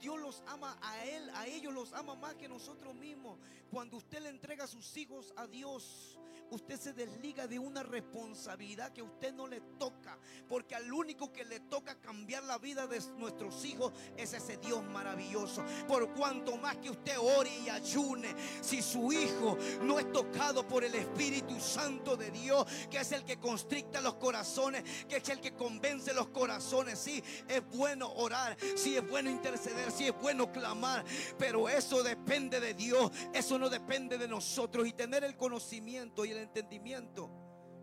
[0.00, 3.38] Dios los ama a Él, a ellos los ama más que nosotros mismos.
[3.70, 6.18] Cuando usted le entrega a sus hijos a Dios,
[6.50, 10.18] usted se desliga de una responsabilidad que a usted no le toca.
[10.48, 14.84] Porque al único que le toca cambiar la vida de nuestros hijos es ese Dios
[14.84, 15.64] maravilloso.
[15.88, 20.84] Por cuanto más que usted ore y ayune, si su hijo no es tocado por
[20.84, 25.40] el Espíritu Santo de Dios, que es el que constricta los corazones, que es el
[25.40, 30.52] que convence los corazones, sí, es bueno orar, sí es bueno interceder, sí es bueno
[30.52, 31.04] clamar,
[31.38, 36.32] pero eso depende de Dios, eso no depende de nosotros y tener el conocimiento y
[36.32, 37.30] el entendimiento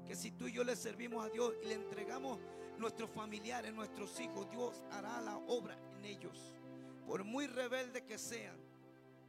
[0.06, 2.39] que si tú y yo le servimos a Dios y le entregamos
[2.78, 6.56] nuestros familiares, nuestros hijos, Dios hará la obra en ellos.
[7.06, 8.58] Por muy rebelde que sean,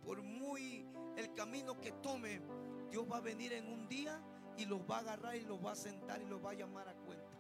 [0.05, 2.43] por muy el camino que tomen,
[2.91, 4.21] Dios va a venir en un día
[4.57, 6.89] y los va a agarrar y los va a sentar y los va a llamar
[6.89, 7.39] a cuenta.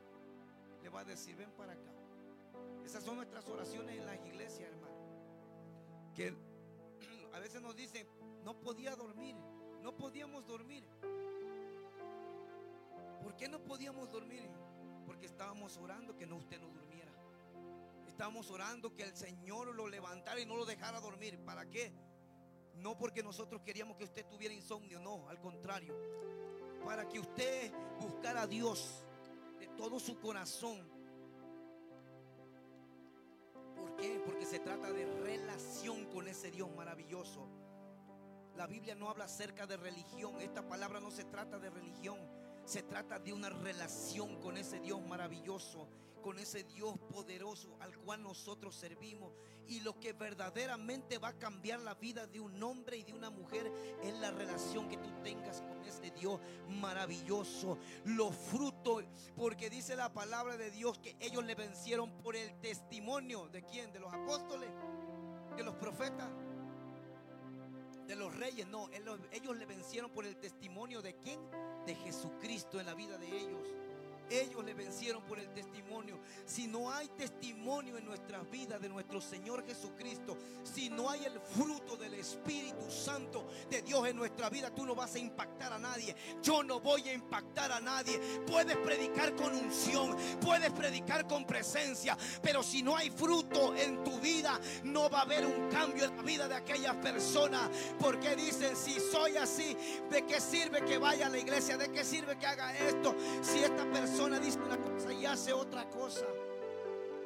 [0.82, 1.92] Le va a decir, ven para acá.
[2.84, 4.94] Esas son nuestras oraciones en las iglesias, hermano.
[6.14, 6.34] Que
[7.32, 8.06] a veces nos dicen,
[8.44, 9.36] no podía dormir,
[9.82, 10.84] no podíamos dormir.
[13.22, 14.50] ¿Por qué no podíamos dormir?
[15.10, 17.10] porque estábamos orando que no usted no durmiera.
[18.06, 21.36] Estábamos orando que el Señor lo levantara y no lo dejara dormir.
[21.44, 21.92] ¿Para qué?
[22.76, 25.96] No porque nosotros queríamos que usted tuviera insomnio, no, al contrario.
[26.84, 29.04] Para que usted buscara a Dios
[29.58, 30.88] de todo su corazón.
[33.74, 34.22] ¿Por qué?
[34.24, 37.48] Porque se trata de relación con ese Dios maravilloso.
[38.54, 40.40] La Biblia no habla acerca de religión.
[40.40, 42.39] Esta palabra no se trata de religión.
[42.70, 45.88] Se trata de una relación con ese Dios maravilloso,
[46.22, 49.32] con ese Dios poderoso al cual nosotros servimos.
[49.66, 53.28] Y lo que verdaderamente va a cambiar la vida de un hombre y de una
[53.28, 53.72] mujer
[54.04, 57.76] es la relación que tú tengas con ese Dios maravilloso.
[58.04, 59.04] Los frutos,
[59.34, 63.92] porque dice la palabra de Dios que ellos le vencieron por el testimonio de quién,
[63.92, 64.70] de los apóstoles,
[65.56, 66.30] de los profetas
[68.10, 68.90] de los reyes, no,
[69.30, 71.38] ellos le vencieron por el testimonio de quién?
[71.86, 73.62] De Jesucristo en la vida de ellos.
[74.30, 76.20] Ellos le vencieron por el testimonio.
[76.46, 81.40] Si no hay testimonio en nuestras vidas de nuestro Señor Jesucristo, si no hay el
[81.40, 85.78] fruto del Espíritu Santo de Dios en nuestra vida, tú no vas a impactar a
[85.80, 86.14] nadie.
[86.40, 88.20] Yo no voy a impactar a nadie.
[88.46, 94.20] Puedes predicar con unción, puedes predicar con presencia, pero si no hay fruto en tu
[94.20, 97.68] vida, no va a haber un cambio en la vida de aquellas personas.
[97.98, 99.76] Porque dicen, si soy así,
[100.08, 101.76] ¿de qué sirve que vaya a la iglesia?
[101.76, 103.16] ¿De qué sirve que haga esto?
[103.42, 106.26] Si esta persona dice una cosa y hace otra cosa.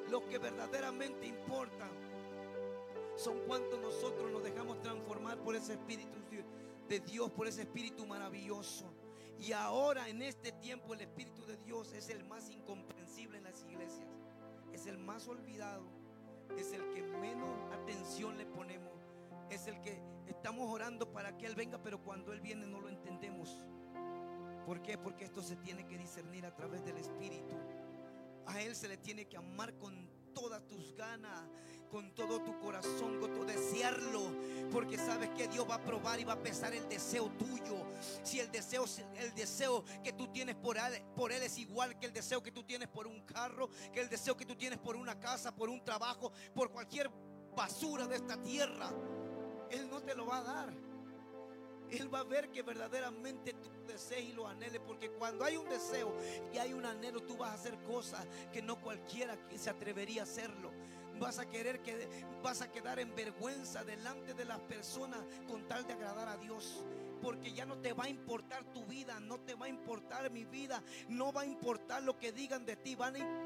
[0.09, 1.88] Lo que verdaderamente importa
[3.16, 6.18] son cuantos nosotros nos dejamos transformar por ese Espíritu
[6.88, 8.85] de Dios, por ese Espíritu maravilloso.
[9.38, 13.62] Y ahora en este tiempo el Espíritu de Dios es el más incomprensible en las
[13.64, 14.09] iglesias.
[14.72, 15.85] Es el más olvidado.
[16.57, 18.92] Es el que menos atención le ponemos.
[19.50, 22.88] Es el que estamos orando para que Él venga, pero cuando Él viene no lo
[22.88, 23.64] entendemos.
[24.64, 24.96] ¿Por qué?
[24.98, 27.55] Porque esto se tiene que discernir a través del Espíritu.
[28.46, 31.44] A Él se le tiene que amar con todas tus ganas,
[31.90, 34.33] con todo tu corazón, con tu desearlo,
[34.72, 37.87] porque sabes que Dios va a probar y va a pesar el deseo tuyo.
[38.22, 38.85] Si el deseo,
[39.16, 42.50] el deseo que tú tienes por él, por él es igual que el deseo que
[42.50, 45.68] tú tienes por un carro, que el deseo que tú tienes por una casa, por
[45.68, 47.11] un trabajo, por cualquier
[47.55, 48.90] basura de esta tierra,
[49.70, 50.93] Él no te lo va a dar.
[51.90, 54.81] Él va a ver que verdaderamente tú desees y lo anheles.
[54.87, 56.14] Porque cuando hay un deseo
[56.53, 60.25] y hay un anhelo, tú vas a hacer cosas que no cualquiera se atrevería a
[60.25, 60.73] hacerlo.
[61.18, 62.09] Vas a querer que
[62.42, 66.85] vas a quedar en vergüenza delante de las personas con tal de agradar a Dios
[67.23, 70.44] porque ya no te va a importar tu vida, no te va a importar mi
[70.44, 72.99] vida, no va a importar lo que digan de ti,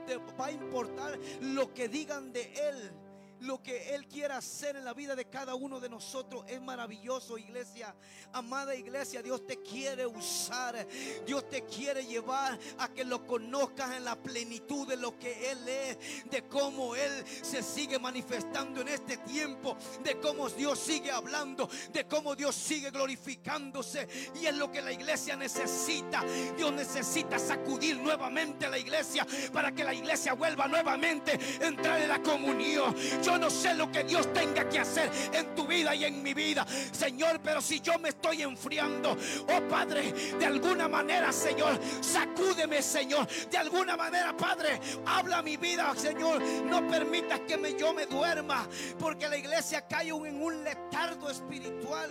[0.04, 2.92] te va a importar lo que digan de Él.
[3.40, 7.38] Lo que Él quiere hacer en la vida de cada uno de nosotros es maravilloso,
[7.38, 7.94] iglesia.
[8.32, 10.86] Amada iglesia, Dios te quiere usar.
[11.26, 15.68] Dios te quiere llevar a que lo conozcas en la plenitud de lo que Él
[15.68, 21.68] es, de cómo Él se sigue manifestando en este tiempo, de cómo Dios sigue hablando,
[21.92, 24.08] de cómo Dios sigue glorificándose.
[24.40, 26.24] Y es lo que la iglesia necesita.
[26.56, 32.00] Dios necesita sacudir nuevamente a la iglesia para que la iglesia vuelva nuevamente a entrar
[32.00, 32.94] en la comunión.
[33.36, 36.66] No sé lo que Dios tenga que hacer en tu vida y en mi vida,
[36.92, 39.16] Señor, pero si yo me estoy enfriando,
[39.48, 45.92] oh Padre, de alguna manera, Señor, sacúdeme, Señor, de alguna manera, Padre, habla mi vida,
[45.96, 48.66] Señor, no permitas que me, yo me duerma,
[48.98, 52.10] porque la iglesia cae en un letardo espiritual.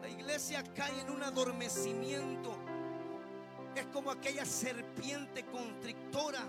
[0.00, 2.56] La iglesia cae en un adormecimiento.
[3.74, 6.42] Es como aquella serpiente constrictora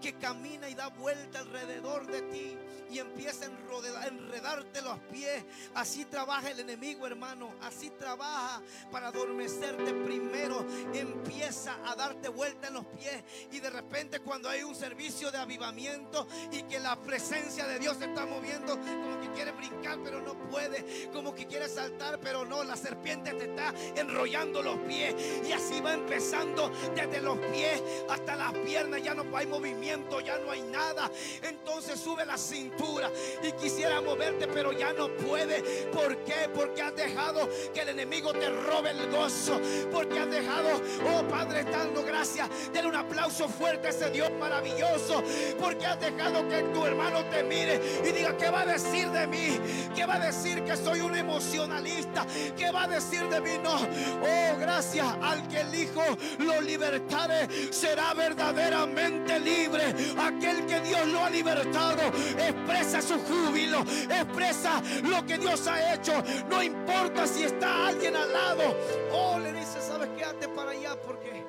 [0.00, 2.56] que camina y da vuelta alrededor de ti
[2.90, 5.44] y empieza a enredarte los pies.
[5.74, 7.54] Así trabaja el enemigo, hermano.
[7.62, 10.64] Así trabaja para adormecerte primero.
[10.92, 13.22] Empieza a darte vuelta en los pies.
[13.52, 17.98] Y de repente cuando hay un servicio de avivamiento y que la presencia de Dios
[17.98, 21.08] se está moviendo, como que quiere brincar pero no puede.
[21.12, 22.64] Como que quiere saltar pero no.
[22.64, 25.14] La serpiente te está enrollando los pies.
[25.46, 29.02] Y así va empezando desde los pies hasta las piernas.
[29.02, 29.87] Ya no hay movimiento,
[30.24, 31.10] ya no hay nada.
[31.42, 33.10] Entonces sube la cintura
[33.42, 35.62] y quisiera moverte, pero ya no puede.
[35.92, 36.48] ¿Por qué?
[36.54, 39.60] Porque has dejado que el enemigo te robe el gozo.
[39.90, 40.80] Porque has dejado,
[41.10, 42.48] oh Padre, dando gracias.
[42.72, 45.22] Denle un aplauso fuerte a ese Dios maravilloso.
[45.58, 49.26] Porque has dejado que tu hermano te mire y diga, ¿qué va a decir de
[49.26, 49.58] mí?
[49.94, 52.26] ¿Qué va a decir que soy un emocionalista?
[52.56, 53.58] ¿Qué va a decir de mí?
[53.62, 53.76] No.
[53.76, 56.02] Oh, gracias al que el Hijo
[56.38, 59.77] lo libertare será verdaderamente libre.
[60.18, 62.02] Aquel que Dios lo ha libertado
[62.38, 66.22] expresa su júbilo, expresa lo que Dios ha hecho.
[66.48, 68.76] No importa si está alguien al lado.
[69.12, 70.48] Oh, le dice, ¿sabes qué?
[70.48, 71.44] Para allá porque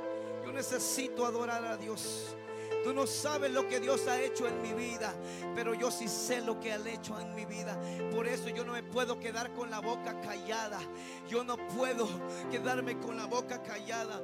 [0.46, 2.36] yo necesito adorar a Dios.
[2.84, 5.14] Tú no sabes lo que Dios ha hecho en mi vida,
[5.54, 7.78] pero yo sí sé lo que ha hecho en mi vida.
[8.12, 10.80] Por eso yo no me puedo quedar con la boca callada.
[11.28, 12.08] Yo no puedo
[12.50, 14.22] quedarme con la boca callada.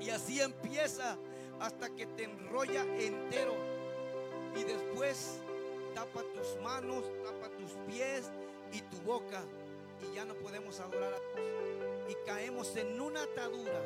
[0.00, 1.18] Y así empieza
[1.60, 3.54] hasta que te enrolla entero.
[4.56, 5.38] Y después
[5.94, 8.30] tapa tus manos, tapa tus pies
[8.72, 9.42] y tu boca.
[10.02, 12.10] Y ya no podemos adorar a Dios.
[12.10, 13.80] Y caemos en una atadura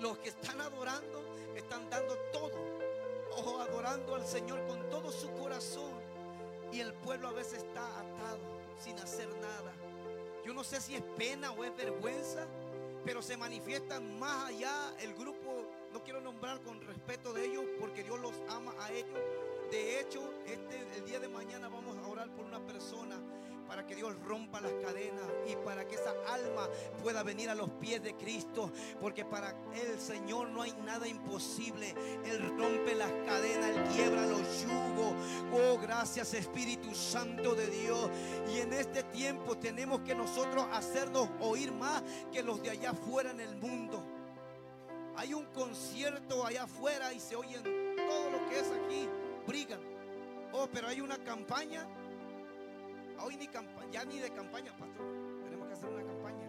[0.00, 1.22] los, que están adorando
[1.56, 2.52] están dando todo.
[3.32, 5.92] Ojo, adorando al Señor con todo su corazón.
[6.72, 8.38] Y el pueblo a veces está atado
[8.82, 9.72] sin hacer nada.
[10.44, 12.46] Yo no sé si es pena o es vergüenza,
[13.04, 15.68] pero se manifiestan más allá el grupo.
[15.92, 19.18] No quiero nombrar con respeto de ellos porque Dios los ama a ellos.
[19.70, 23.20] De hecho, este, el día de mañana vamos a orar por una persona
[23.72, 26.68] para que Dios rompa las cadenas y para que esa alma
[27.02, 28.70] pueda venir a los pies de Cristo.
[29.00, 31.94] Porque para el Señor no hay nada imposible.
[32.26, 35.14] Él rompe las cadenas, Él quiebra los yugos.
[35.54, 38.10] Oh, gracias Espíritu Santo de Dios.
[38.54, 43.30] Y en este tiempo tenemos que nosotros hacernos oír más que los de allá afuera
[43.30, 44.04] en el mundo.
[45.16, 49.08] Hay un concierto allá afuera y se oyen todo lo que es aquí.
[49.46, 49.80] Brigan.
[50.52, 51.88] Oh, pero hay una campaña
[53.24, 53.48] Hoy ni
[53.92, 55.06] ya ni de campaña, pastor.
[55.44, 56.48] Tenemos que hacer una campaña.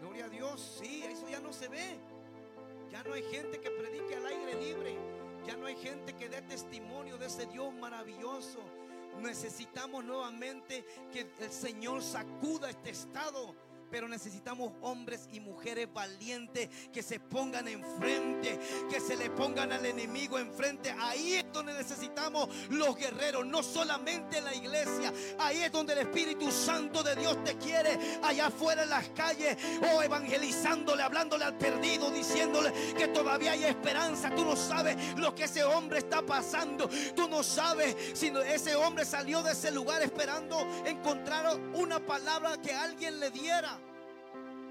[0.00, 1.98] Gloria a Dios, sí, eso ya no se ve.
[2.90, 4.96] Ya no hay gente que predique al aire libre.
[5.46, 8.60] Ya no hay gente que dé testimonio de ese Dios maravilloso.
[9.20, 13.54] Necesitamos nuevamente que el Señor sacuda este estado
[13.90, 18.58] pero necesitamos hombres y mujeres valientes que se pongan enfrente,
[18.90, 20.94] que se le pongan al enemigo enfrente.
[20.98, 25.12] Ahí es donde necesitamos los guerreros, no solamente en la iglesia.
[25.38, 29.56] Ahí es donde el Espíritu Santo de Dios te quiere, allá afuera en las calles,
[29.92, 34.30] o evangelizándole, hablándole al perdido, diciéndole que todavía hay esperanza.
[34.34, 36.88] Tú no sabes lo que ese hombre está pasando.
[37.14, 42.72] Tú no sabes si ese hombre salió de ese lugar esperando encontrar una palabra que
[42.72, 43.77] alguien le diera.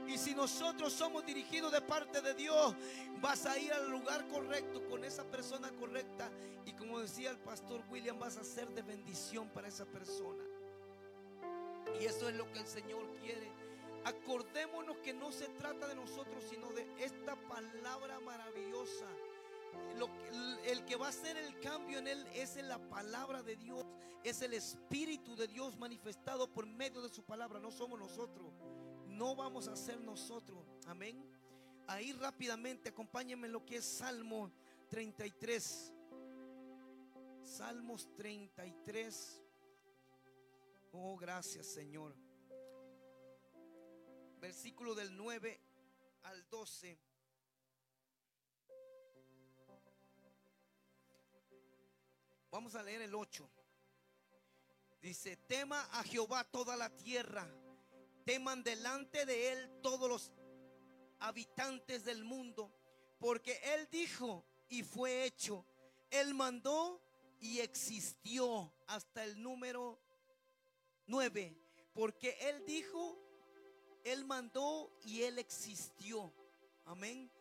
[0.08, 2.74] Y si nosotros somos dirigidos de parte de Dios,
[3.22, 6.32] vas a ir al lugar correcto con esa persona correcta.
[6.66, 10.44] Y como decía el pastor William, vas a ser de bendición para esa persona.
[12.00, 13.52] Y eso es lo que el Señor quiere.
[14.06, 19.08] Acordémonos que no se trata de nosotros, sino de esta palabra maravillosa.
[20.66, 23.84] el que va a hacer el cambio en él es la palabra de Dios,
[24.24, 28.54] es el Espíritu de Dios manifestado por medio de su palabra, no somos nosotros
[29.18, 30.64] no vamos a ser nosotros.
[30.86, 31.26] Amén.
[31.88, 34.52] Ahí rápidamente acompáñenme lo que es Salmo
[34.90, 35.94] 33.
[37.42, 39.42] Salmos 33.
[40.92, 42.16] Oh, gracias Señor.
[44.40, 45.60] Versículo del 9
[46.24, 47.00] al 12.
[52.52, 53.50] Vamos a leer el 8.
[55.02, 57.48] Dice, tema a Jehová toda la tierra
[58.28, 60.34] teman delante de él todos los
[61.20, 62.70] habitantes del mundo,
[63.20, 65.66] porque él dijo y fue hecho.
[66.12, 67.02] Él mandó
[67.40, 69.98] y existió hasta el número
[71.06, 71.58] 9,
[71.94, 73.18] porque él dijo,
[74.04, 76.34] él mandó y él existió.
[76.84, 77.32] Amén.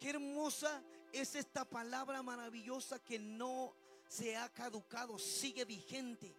[0.00, 0.82] Qué hermosa
[1.12, 3.72] es esta palabra maravillosa que no
[4.08, 6.34] se ha caducado, sigue vigente.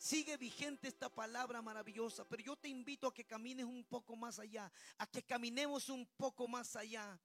[0.00, 4.38] Sigue vigente esta palabra maravillosa, pero yo te invito a que camines un poco más
[4.38, 7.20] allá, a que caminemos un poco más allá.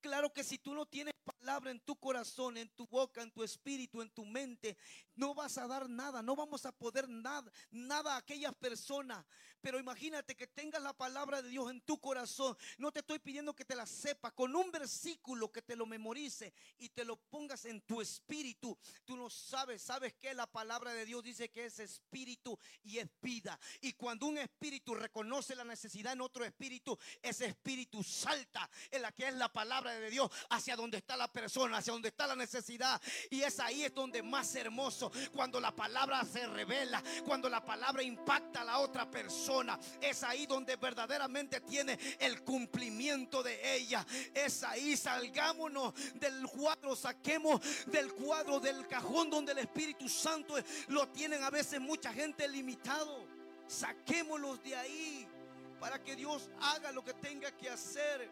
[0.00, 1.09] Claro que si tú no tienes
[1.40, 4.76] palabra en tu corazón, en tu boca, en tu espíritu, en tu mente,
[5.16, 9.24] no vas a dar nada, no vamos a poder nada, nada a aquellas personas.
[9.60, 12.56] Pero imagínate que tengas la palabra de Dios en tu corazón.
[12.78, 16.54] No te estoy pidiendo que te la sepas con un versículo que te lo memorice
[16.78, 18.76] y te lo pongas en tu espíritu.
[19.04, 23.08] Tú no sabes, sabes que la palabra de Dios dice que es espíritu y es
[23.20, 23.58] vida.
[23.82, 29.12] Y cuando un espíritu reconoce la necesidad en otro espíritu, ese espíritu salta en la
[29.12, 32.36] que es la palabra de Dios hacia donde está la persona, hacia donde está la
[32.36, 33.00] necesidad.
[33.30, 38.02] Y es ahí es donde más hermoso, cuando la palabra se revela, cuando la palabra
[38.02, 39.78] impacta a la otra persona.
[40.00, 44.06] Es ahí donde verdaderamente tiene el cumplimiento de ella.
[44.34, 50.54] Es ahí, salgámonos del cuadro, saquemos del cuadro, del cajón donde el Espíritu Santo
[50.88, 53.26] lo tienen a veces mucha gente limitado.
[53.66, 55.28] Saquémoslos de ahí
[55.78, 58.30] para que Dios haga lo que tenga que hacer.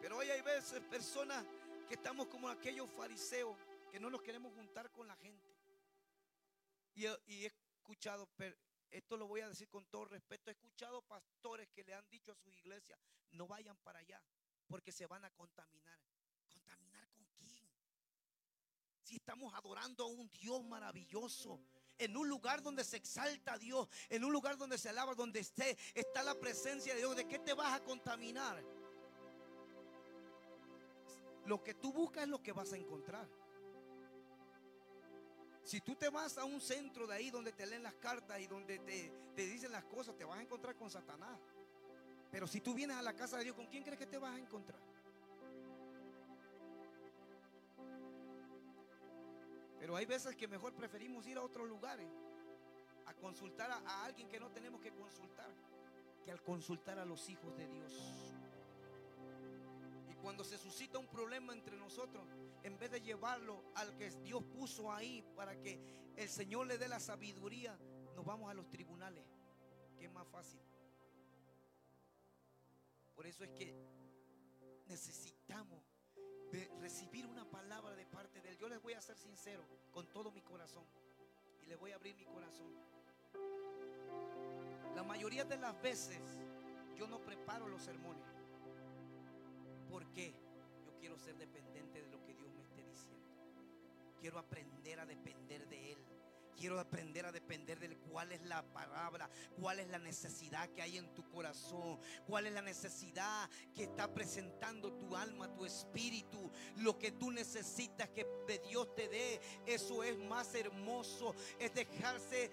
[0.00, 1.44] Pero hoy hay veces personas
[1.88, 3.56] que estamos como aquellos fariseos
[3.90, 5.56] que no nos queremos juntar con la gente.
[6.94, 8.28] Y, he escuchado
[8.90, 12.32] esto lo voy a decir con todo respeto, he escuchado pastores que le han dicho
[12.32, 12.98] a su iglesia,
[13.32, 14.22] no vayan para allá,
[14.66, 15.98] porque se van a contaminar.
[16.48, 17.68] ¿Contaminar con quién?
[19.02, 21.60] Si estamos adorando a un Dios maravilloso,
[21.98, 25.40] en un lugar donde se exalta a Dios, en un lugar donde se alaba, donde
[25.40, 28.64] esté, está la presencia de Dios, ¿de qué te vas a contaminar?
[31.48, 33.26] Lo que tú buscas es lo que vas a encontrar.
[35.62, 38.46] Si tú te vas a un centro de ahí donde te leen las cartas y
[38.46, 41.40] donde te, te dicen las cosas, te vas a encontrar con Satanás.
[42.30, 44.34] Pero si tú vienes a la casa de Dios, ¿con quién crees que te vas
[44.34, 44.78] a encontrar?
[49.80, 52.10] Pero hay veces que mejor preferimos ir a otros lugares
[53.06, 55.50] a consultar a, a alguien que no tenemos que consultar
[56.26, 58.37] que al consultar a los hijos de Dios.
[60.28, 62.22] Cuando se suscita un problema entre nosotros,
[62.62, 65.80] en vez de llevarlo al que Dios puso ahí para que
[66.18, 67.74] el Señor le dé la sabiduría,
[68.14, 69.24] nos vamos a los tribunales,
[69.96, 70.60] que es más fácil.
[73.16, 73.74] Por eso es que
[74.86, 75.82] necesitamos
[76.78, 78.58] recibir una palabra de parte de Él.
[78.58, 80.84] Yo les voy a ser sincero con todo mi corazón
[81.62, 82.70] y les voy a abrir mi corazón.
[84.94, 86.20] La mayoría de las veces
[86.98, 88.37] yo no preparo los sermones.
[89.88, 90.34] ¿Por qué?
[90.84, 93.26] Yo quiero ser dependiente de lo que Dios me esté diciendo.
[94.20, 95.98] Quiero aprender a depender de Él.
[96.58, 99.30] Quiero aprender a depender de cuál es la palabra,
[99.60, 104.12] cuál es la necesidad que hay en tu corazón, cuál es la necesidad que está
[104.12, 108.26] presentando tu alma, tu espíritu, lo que tú necesitas que
[108.68, 109.40] Dios te dé.
[109.66, 112.50] Eso es más hermoso, es dejarse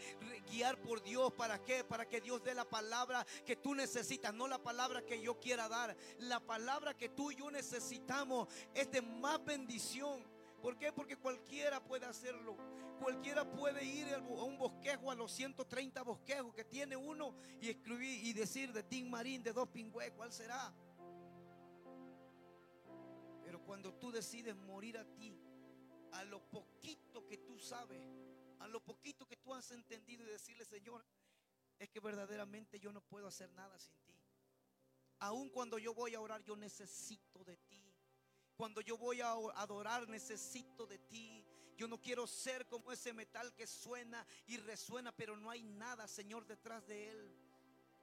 [0.52, 1.34] guiar por Dios.
[1.34, 1.84] ¿Para qué?
[1.84, 5.68] Para que Dios dé la palabra que tú necesitas, no la palabra que yo quiera
[5.68, 5.96] dar.
[6.20, 10.35] La palabra que tú y yo necesitamos es de más bendición.
[10.66, 10.92] ¿Por qué?
[10.92, 12.58] Porque cualquiera puede hacerlo.
[13.00, 18.26] Cualquiera puede ir a un bosquejo, a los 130 bosquejos que tiene uno y escribir
[18.26, 20.74] y decir de Tim Marín, de dos pingües, ¿cuál será?
[23.44, 25.40] Pero cuando tú decides morir a ti,
[26.14, 28.04] a lo poquito que tú sabes,
[28.58, 31.06] a lo poquito que tú has entendido y decirle, Señor,
[31.78, 34.20] es que verdaderamente yo no puedo hacer nada sin ti.
[35.20, 37.95] Aun cuando yo voy a orar, yo necesito de ti.
[38.56, 41.46] Cuando yo voy a adorar necesito de ti.
[41.78, 46.08] Yo no quiero ser como ese metal que suena y resuena, pero no hay nada,
[46.08, 47.36] Señor, detrás de él.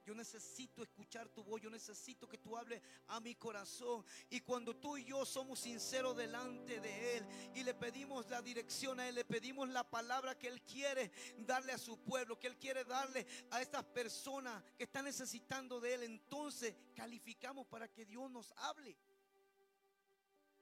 [0.05, 4.05] Yo necesito escuchar tu voz, yo necesito que tú hables a mi corazón.
[4.29, 7.25] Y cuando tú y yo somos sinceros delante de Él
[7.55, 11.71] y le pedimos la dirección a Él, le pedimos la palabra que Él quiere darle
[11.71, 16.03] a su pueblo, que Él quiere darle a estas personas que están necesitando de Él,
[16.03, 18.97] entonces calificamos para que Dios nos hable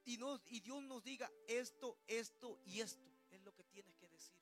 [0.05, 4.39] y, Dios nos diga esto, esto y esto es lo que tienes que decir.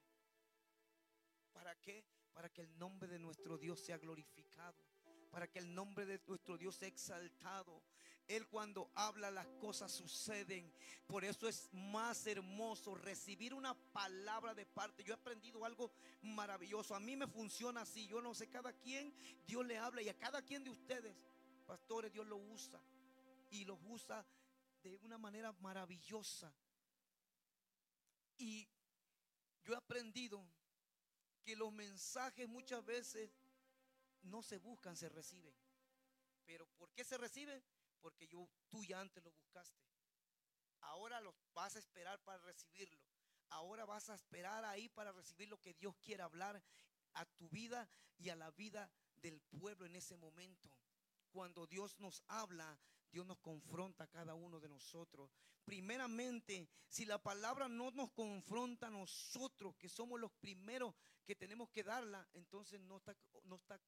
[1.52, 2.06] ¿Para qué?
[2.34, 4.84] Para que el nombre de nuestro Dios sea glorificado.
[5.32, 7.84] Para que el nombre de nuestro Dios sea exaltado.
[8.28, 10.72] Él cuando habla las cosas suceden.
[11.08, 15.04] Por eso es más hermoso recibir una palabra de parte.
[15.04, 15.92] Yo he aprendido algo
[16.22, 16.96] maravilloso.
[16.96, 18.08] A mí me funciona así.
[18.08, 19.14] Yo no sé, cada quien
[19.46, 21.16] Dios le habla y a cada quien de ustedes,
[21.66, 22.80] pastores, Dios lo usa.
[23.52, 24.26] Y los usa
[24.82, 26.54] de una manera maravillosa.
[28.38, 28.68] Y
[29.64, 30.46] yo he aprendido
[31.44, 33.32] que los mensajes muchas veces
[34.22, 35.56] no se buscan, se reciben.
[36.46, 37.64] Pero ¿por qué se reciben?
[38.02, 39.84] Porque yo, tú ya antes lo buscaste.
[40.82, 43.00] Ahora los vas a esperar para recibirlo.
[43.50, 46.64] Ahora vas a esperar ahí para recibir lo que Dios quiere hablar
[47.14, 50.70] a tu vida y a la vida del pueblo en ese momento.
[51.32, 52.80] Cuando Dios nos habla,
[53.12, 55.32] Dios nos confronta a cada uno de nosotros.
[55.66, 60.94] Primeramente, si la palabra no nos confronta a nosotros, que somos los primeros
[61.26, 63.80] que tenemos que darla, entonces no está, no está,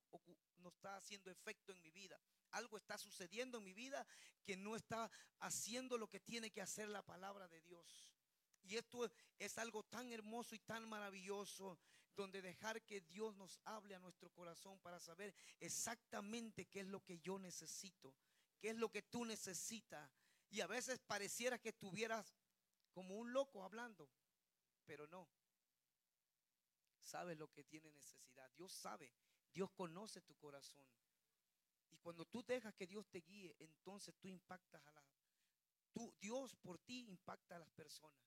[0.57, 2.19] no está haciendo efecto en mi vida.
[2.51, 4.05] Algo está sucediendo en mi vida
[4.43, 5.09] que no está
[5.39, 8.11] haciendo lo que tiene que hacer la palabra de Dios.
[8.63, 9.09] Y esto
[9.39, 11.79] es algo tan hermoso y tan maravilloso,
[12.15, 17.03] donde dejar que Dios nos hable a nuestro corazón para saber exactamente qué es lo
[17.03, 18.13] que yo necesito
[18.61, 20.09] qué es lo que tú necesitas.
[20.49, 22.35] Y a veces pareciera que estuvieras
[22.93, 24.09] como un loco hablando,
[24.85, 25.27] pero no.
[27.01, 28.49] Sabes lo que tiene necesidad.
[28.51, 29.11] Dios sabe,
[29.51, 30.85] Dios conoce tu corazón.
[31.89, 35.03] Y cuando tú dejas que Dios te guíe, entonces tú impactas a la...
[35.93, 38.23] Tú, Dios por ti impacta a las personas.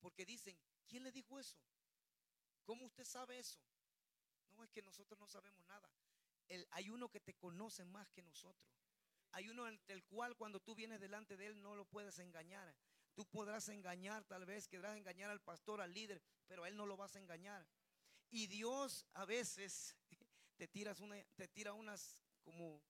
[0.00, 1.58] Porque dicen, ¿quién le dijo eso?
[2.64, 3.60] ¿Cómo usted sabe eso?
[4.56, 5.90] No es que nosotros no sabemos nada.
[6.48, 8.85] El, hay uno que te conoce más que nosotros.
[9.32, 12.74] Hay uno del cual cuando tú vienes delante de él no lo puedes engañar.
[13.14, 16.86] Tú podrás engañar, tal vez querrás engañar al pastor, al líder, pero a él no
[16.86, 17.66] lo vas a engañar.
[18.30, 19.96] Y Dios a veces
[20.56, 22.82] te tiras una, te tira unas como,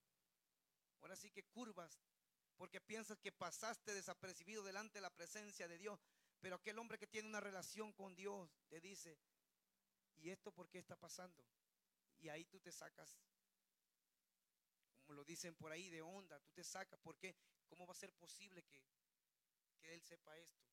[1.00, 2.00] ahora sí que curvas,
[2.56, 6.00] porque piensas que pasaste desapercibido delante de la presencia de Dios.
[6.40, 9.18] Pero aquel hombre que tiene una relación con Dios te dice,
[10.16, 11.44] ¿y esto por qué está pasando?
[12.18, 13.16] Y ahí tú te sacas,
[15.06, 17.36] como lo dicen por ahí, de onda, tú te sacas, porque
[17.68, 18.82] ¿cómo va a ser posible que,
[19.78, 20.66] que Él sepa esto?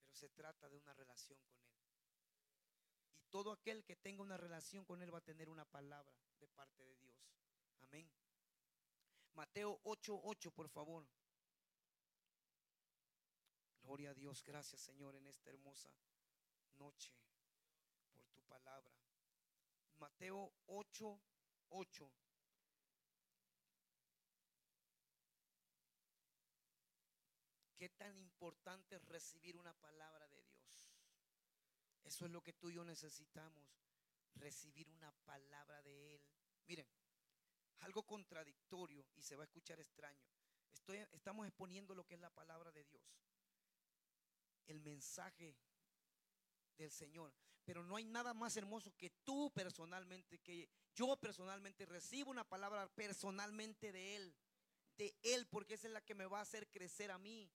[0.00, 1.76] Pero se trata de una relación con Él.
[3.18, 6.46] Y todo aquel que tenga una relación con Él va a tener una palabra de
[6.46, 7.16] parte de Dios.
[7.80, 8.08] Amén.
[9.34, 11.06] Mateo 8:8, por favor.
[13.82, 14.42] Gloria a Dios.
[14.44, 15.92] Gracias, Señor, en esta hermosa
[16.76, 17.12] noche
[18.12, 18.94] por tu palabra.
[19.96, 22.25] Mateo 8:8.
[27.76, 30.90] Qué tan importante es recibir una palabra de Dios.
[32.04, 33.64] Eso es lo que tú y yo necesitamos,
[34.34, 36.22] recibir una palabra de Él.
[36.66, 36.86] Miren,
[37.80, 40.24] algo contradictorio y se va a escuchar extraño.
[40.72, 43.02] Estoy, estamos exponiendo lo que es la palabra de Dios,
[44.66, 45.56] el mensaje
[46.76, 47.34] del Señor.
[47.64, 52.86] Pero no hay nada más hermoso que tú personalmente, que yo personalmente recibo una palabra
[52.94, 54.34] personalmente de Él,
[54.96, 57.50] de Él, porque esa es la que me va a hacer crecer a mí.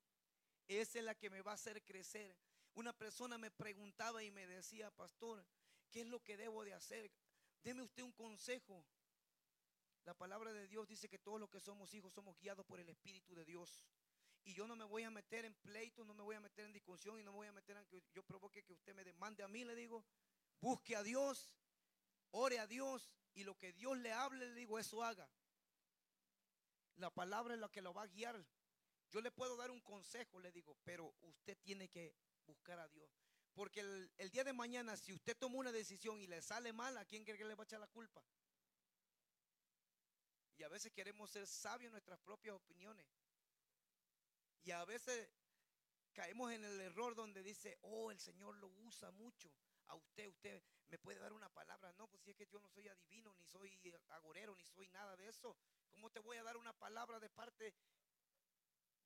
[0.67, 2.35] Esa es la que me va a hacer crecer.
[2.73, 5.45] Una persona me preguntaba y me decía, pastor,
[5.89, 7.11] ¿qué es lo que debo de hacer?
[7.63, 8.85] Deme usted un consejo.
[10.05, 12.89] La palabra de Dios dice que todos los que somos hijos somos guiados por el
[12.89, 13.85] Espíritu de Dios.
[14.43, 16.73] Y yo no me voy a meter en pleito, no me voy a meter en
[16.73, 19.43] discusión y no me voy a meter en que yo provoque que usted me demande
[19.43, 20.03] a mí, le digo,
[20.59, 21.53] busque a Dios,
[22.31, 25.29] ore a Dios y lo que Dios le hable, le digo, eso haga.
[26.95, 28.43] La palabra es la que lo va a guiar.
[29.11, 33.11] Yo le puedo dar un consejo, le digo, pero usted tiene que buscar a Dios.
[33.53, 37.05] Porque el, día de mañana, si usted toma una decisión y le sale mal, ¿a
[37.05, 38.23] quién cree que le va a echar la culpa?
[40.57, 43.05] Y a veces queremos ser sabios en nuestras propias opiniones.
[44.63, 45.27] Y a veces
[46.13, 49.51] caemos en el error donde dice, oh, el Señor lo usa mucho.
[49.87, 51.91] A usted, usted me puede dar una palabra.
[51.93, 53.77] No, pues si es que yo no soy adivino, ni soy
[54.09, 55.57] agorero, ni soy nada de eso.
[55.89, 57.73] ¿Cómo te voy a dar una palabra de parte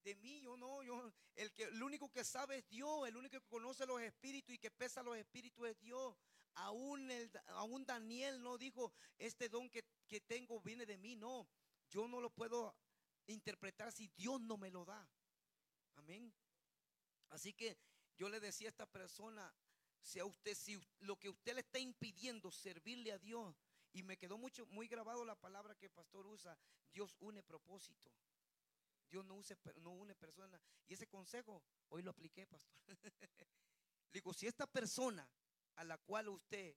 [0.06, 0.40] de mí?
[0.42, 3.86] Yo no, yo, el que, el único que sabe es Dios, el único que conoce
[3.86, 6.16] los espíritus y que pesa los espíritus es Dios.
[6.54, 11.16] Aún, el, aún Daniel no dijo, este don que, que tengo viene de mí.
[11.16, 11.50] No,
[11.90, 12.76] yo no lo puedo
[13.28, 15.10] interpretar si Dios no me lo da.
[15.96, 16.34] Amén.
[17.30, 17.78] Así que
[18.16, 19.54] yo le decía a esta persona,
[20.02, 23.56] si a usted, si lo que usted le está impidiendo servirle a Dios,
[23.92, 26.58] y me quedó mucho, muy grabado la palabra que el pastor usa,
[26.92, 28.12] Dios une propósito.
[29.10, 30.62] Dios no, use, no une personas.
[30.88, 32.80] Y ese consejo hoy lo apliqué, pastor.
[34.12, 35.30] Digo, si esta persona
[35.76, 36.76] a la cual usted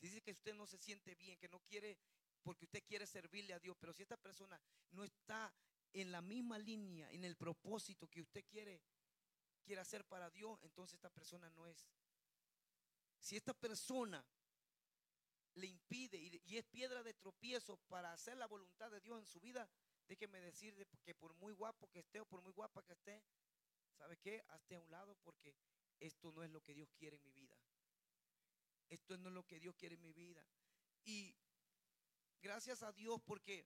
[0.00, 1.98] dice que usted no se siente bien, que no quiere,
[2.42, 4.60] porque usted quiere servirle a Dios, pero si esta persona
[4.90, 5.54] no está
[5.92, 8.80] en la misma línea, en el propósito que usted quiere,
[9.62, 11.86] quiere hacer para Dios, entonces esta persona no es.
[13.20, 14.24] Si esta persona
[15.54, 19.40] le impide y, es piedra de tropiezo para hacer la voluntad de Dios en su
[19.40, 19.68] vida,
[20.10, 23.22] déjeme decir que por muy guapo que esté o por muy guapa que esté,
[23.96, 24.42] ¿sabe qué?
[24.48, 25.54] Hazte a un lado porque
[26.00, 27.56] esto no es lo que Dios quiere en mi vida.
[28.88, 30.44] Esto no es lo que Dios quiere en mi vida.
[31.04, 31.36] Y
[32.42, 33.64] gracias a Dios porque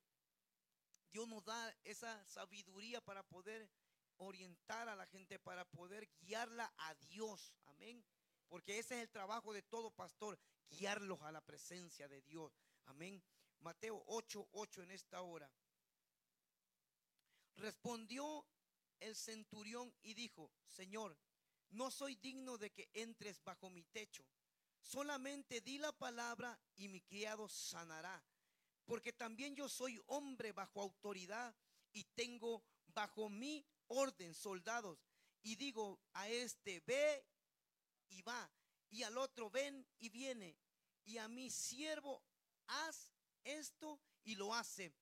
[1.11, 3.71] Dios nos da esa sabiduría para poder
[4.19, 7.55] orientar a la gente, para poder guiarla a Dios.
[7.65, 8.05] Amén.
[8.49, 10.39] Porque ese es el trabajo de todo pastor,
[10.69, 12.53] guiarlos a la presencia de Dios.
[12.85, 13.25] Amén.
[13.61, 15.51] Mateo 8, 8 en esta hora.
[17.57, 18.47] Respondió
[19.01, 21.17] el centurión y dijo, Señor,
[21.71, 24.25] no soy digno de que entres bajo mi techo.
[24.81, 28.23] Solamente di la palabra y mi criado sanará
[28.85, 31.55] porque también yo soy hombre bajo autoridad
[31.93, 34.99] y tengo bajo mi orden soldados.
[35.43, 37.25] Y digo a este, ve
[38.09, 38.51] y va,
[38.91, 40.57] y al otro, ven y viene,
[41.05, 42.23] y a mi siervo,
[42.67, 44.95] haz esto y lo hace.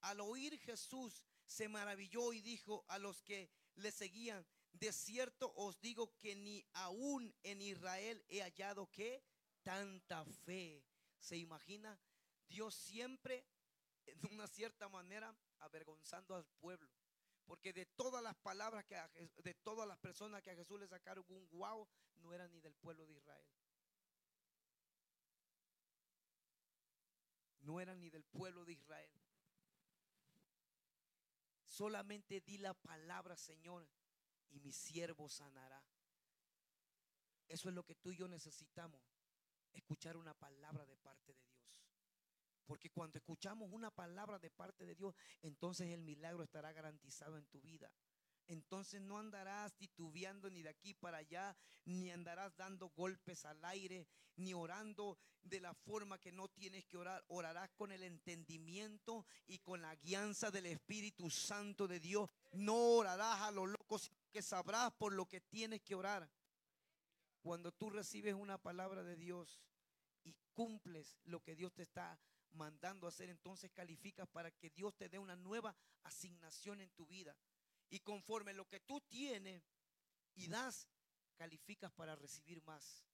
[0.00, 5.80] Al oír Jesús se maravilló y dijo a los que le seguían, de cierto os
[5.80, 9.24] digo que ni aún en Israel he hallado que
[9.62, 10.84] tanta fe.
[11.18, 11.98] ¿Se imagina?
[12.48, 13.44] Dios siempre,
[14.04, 16.92] de una cierta manera, avergonzando al pueblo.
[17.46, 18.96] Porque de todas las palabras que
[19.42, 22.74] de todas las personas que a Jesús le sacaron un guau, no era ni del
[22.74, 23.48] pueblo de Israel.
[27.60, 29.10] No era ni del pueblo de Israel.
[31.78, 33.88] Solamente di la palabra, Señor,
[34.48, 35.80] y mi siervo sanará.
[37.46, 39.00] Eso es lo que tú y yo necesitamos,
[39.72, 41.70] escuchar una palabra de parte de Dios.
[42.66, 47.46] Porque cuando escuchamos una palabra de parte de Dios, entonces el milagro estará garantizado en
[47.46, 47.92] tu vida.
[48.48, 54.08] Entonces no andarás titubeando ni de aquí para allá, ni andarás dando golpes al aire,
[54.36, 57.22] ni orando de la forma que no tienes que orar.
[57.28, 62.30] Orarás con el entendimiento y con la guianza del Espíritu Santo de Dios.
[62.52, 66.30] No orarás a los locos, que sabrás por lo que tienes que orar.
[67.42, 69.60] Cuando tú recibes una palabra de Dios
[70.24, 72.18] y cumples lo que Dios te está
[72.52, 77.06] mandando a hacer, entonces calificas para que Dios te dé una nueva asignación en tu
[77.06, 77.36] vida.
[77.90, 79.62] Y conforme lo que tú tienes
[80.34, 80.88] y das,
[81.36, 83.04] calificas para recibir más.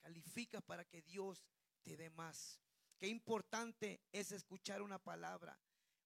[0.00, 1.44] Calificas para que Dios
[1.82, 2.60] te dé más.
[2.98, 5.58] Qué importante es escuchar una palabra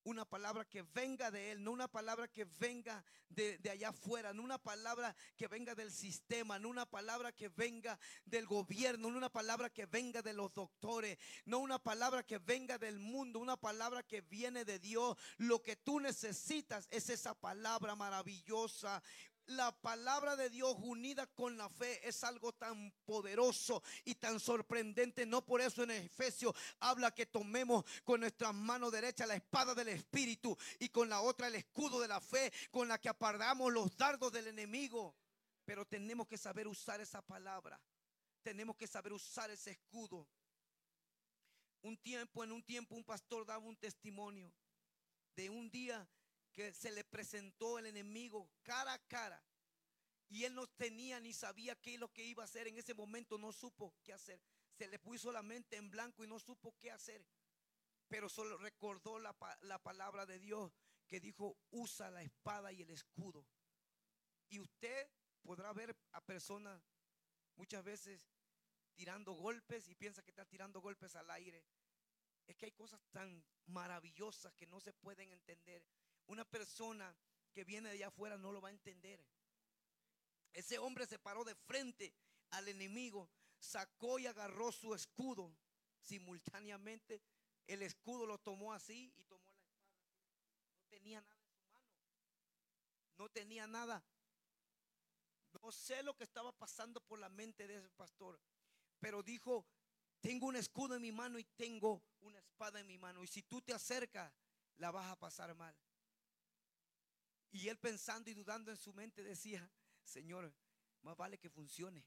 [0.07, 4.42] una palabra que venga de Él, no una palabra que venga de, allá afuera, no
[4.42, 9.32] una palabra que venga del sistema, no una palabra que venga del gobierno, no una
[9.32, 14.04] palabra que venga de los doctores, no una palabra que venga del mundo, una palabra
[14.04, 15.16] que viene de Dios.
[15.38, 19.02] Lo que tú necesitas es esa palabra maravillosa,
[19.47, 25.26] la palabra de Dios unida con la fe es algo tan poderoso y tan sorprendente.
[25.26, 29.88] No por eso en Efesios habla que tomemos con nuestra mano derecha la espada del
[29.88, 33.97] Espíritu y con la otra el escudo de la fe con la que apardamos los
[33.97, 35.14] dardos del enemigo.
[35.64, 37.80] Pero tenemos que saber usar esa palabra.
[38.42, 40.28] Tenemos que saber usar ese escudo.
[41.82, 44.53] Un tiempo, en un tiempo, un pastor daba un testimonio
[45.34, 46.09] de un día
[46.57, 49.44] que se le presentó el enemigo cara a cara.
[50.30, 52.66] Y él no tenía ni sabía qué es lo que iba a hacer.
[52.66, 54.40] En ese momento no supo qué hacer.
[54.72, 57.24] Se le puso la mente en blanco y no supo qué hacer.
[58.09, 60.72] Pero solo recordó la, la palabra de Dios
[61.07, 63.46] que dijo, usa la espada y el escudo.
[64.48, 65.11] Y usted
[65.42, 66.82] podrá ver a personas
[67.57, 68.20] muchas veces
[68.94, 71.62] tirando golpes y piensa que está tirando golpes al aire.
[72.46, 75.84] Es que hay cosas tan maravillosas que no se pueden entender.
[76.27, 77.14] Una persona
[77.53, 79.24] que viene de allá afuera no lo va a entender.
[80.53, 82.14] Ese hombre se paró de frente
[82.51, 85.57] al enemigo, sacó y agarró su escudo.
[86.01, 87.22] Simultáneamente
[87.66, 89.91] el escudo lo tomó así y tomó la espada.
[90.79, 91.91] No tenía nada en su mano.
[93.18, 94.05] No tenía nada.
[95.62, 98.39] No sé lo que estaba pasando por la mente de ese pastor,
[99.01, 99.66] pero dijo,
[100.20, 103.22] tengo un escudo en mi mano y tengo una espada en mi mano.
[103.22, 104.33] Y si tú te acercas,
[104.77, 105.74] la vas a pasar mal.
[107.53, 109.70] Y él pensando y dudando en su mente decía,
[110.03, 110.53] Señor,
[111.03, 112.05] más vale que funcione.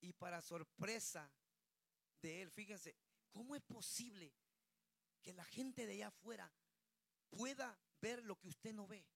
[0.00, 1.30] Y para sorpresa
[2.22, 2.96] de él, fíjense,
[3.30, 4.32] ¿cómo es posible
[5.22, 6.52] que la gente de allá afuera
[7.30, 9.06] pueda ver lo que usted no ve?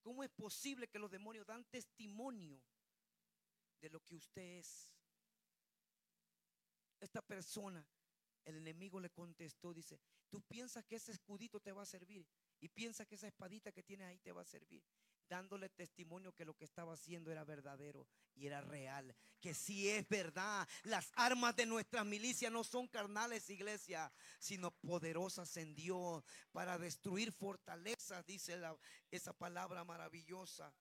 [0.00, 2.62] ¿Cómo es posible que los demonios dan testimonio
[3.80, 4.90] de lo que usted es?
[7.00, 7.86] Esta persona,
[8.44, 10.00] el enemigo le contestó, dice,
[10.30, 12.26] tú piensas que ese escudito te va a servir
[12.60, 14.82] y piensa que esa espadita que tienes ahí te va a servir.
[15.28, 19.14] Dándole testimonio que lo que estaba haciendo era verdadero y era real.
[19.40, 25.54] Que si es verdad, las armas de nuestras milicias no son carnales, iglesia, sino poderosas
[25.58, 28.58] en Dios para destruir fortalezas, dice
[29.10, 30.72] esa palabra maravillosa.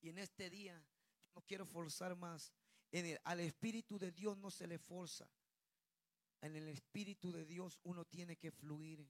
[0.00, 0.82] Y en este día,
[1.34, 2.52] no quiero forzar más.
[3.24, 5.30] al Espíritu de Dios no se le forza.
[6.40, 9.06] En el Espíritu de Dios uno tiene que fluir.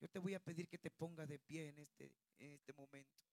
[0.00, 3.24] Yo te voy a pedir que te pongas de pie en este, en este momento.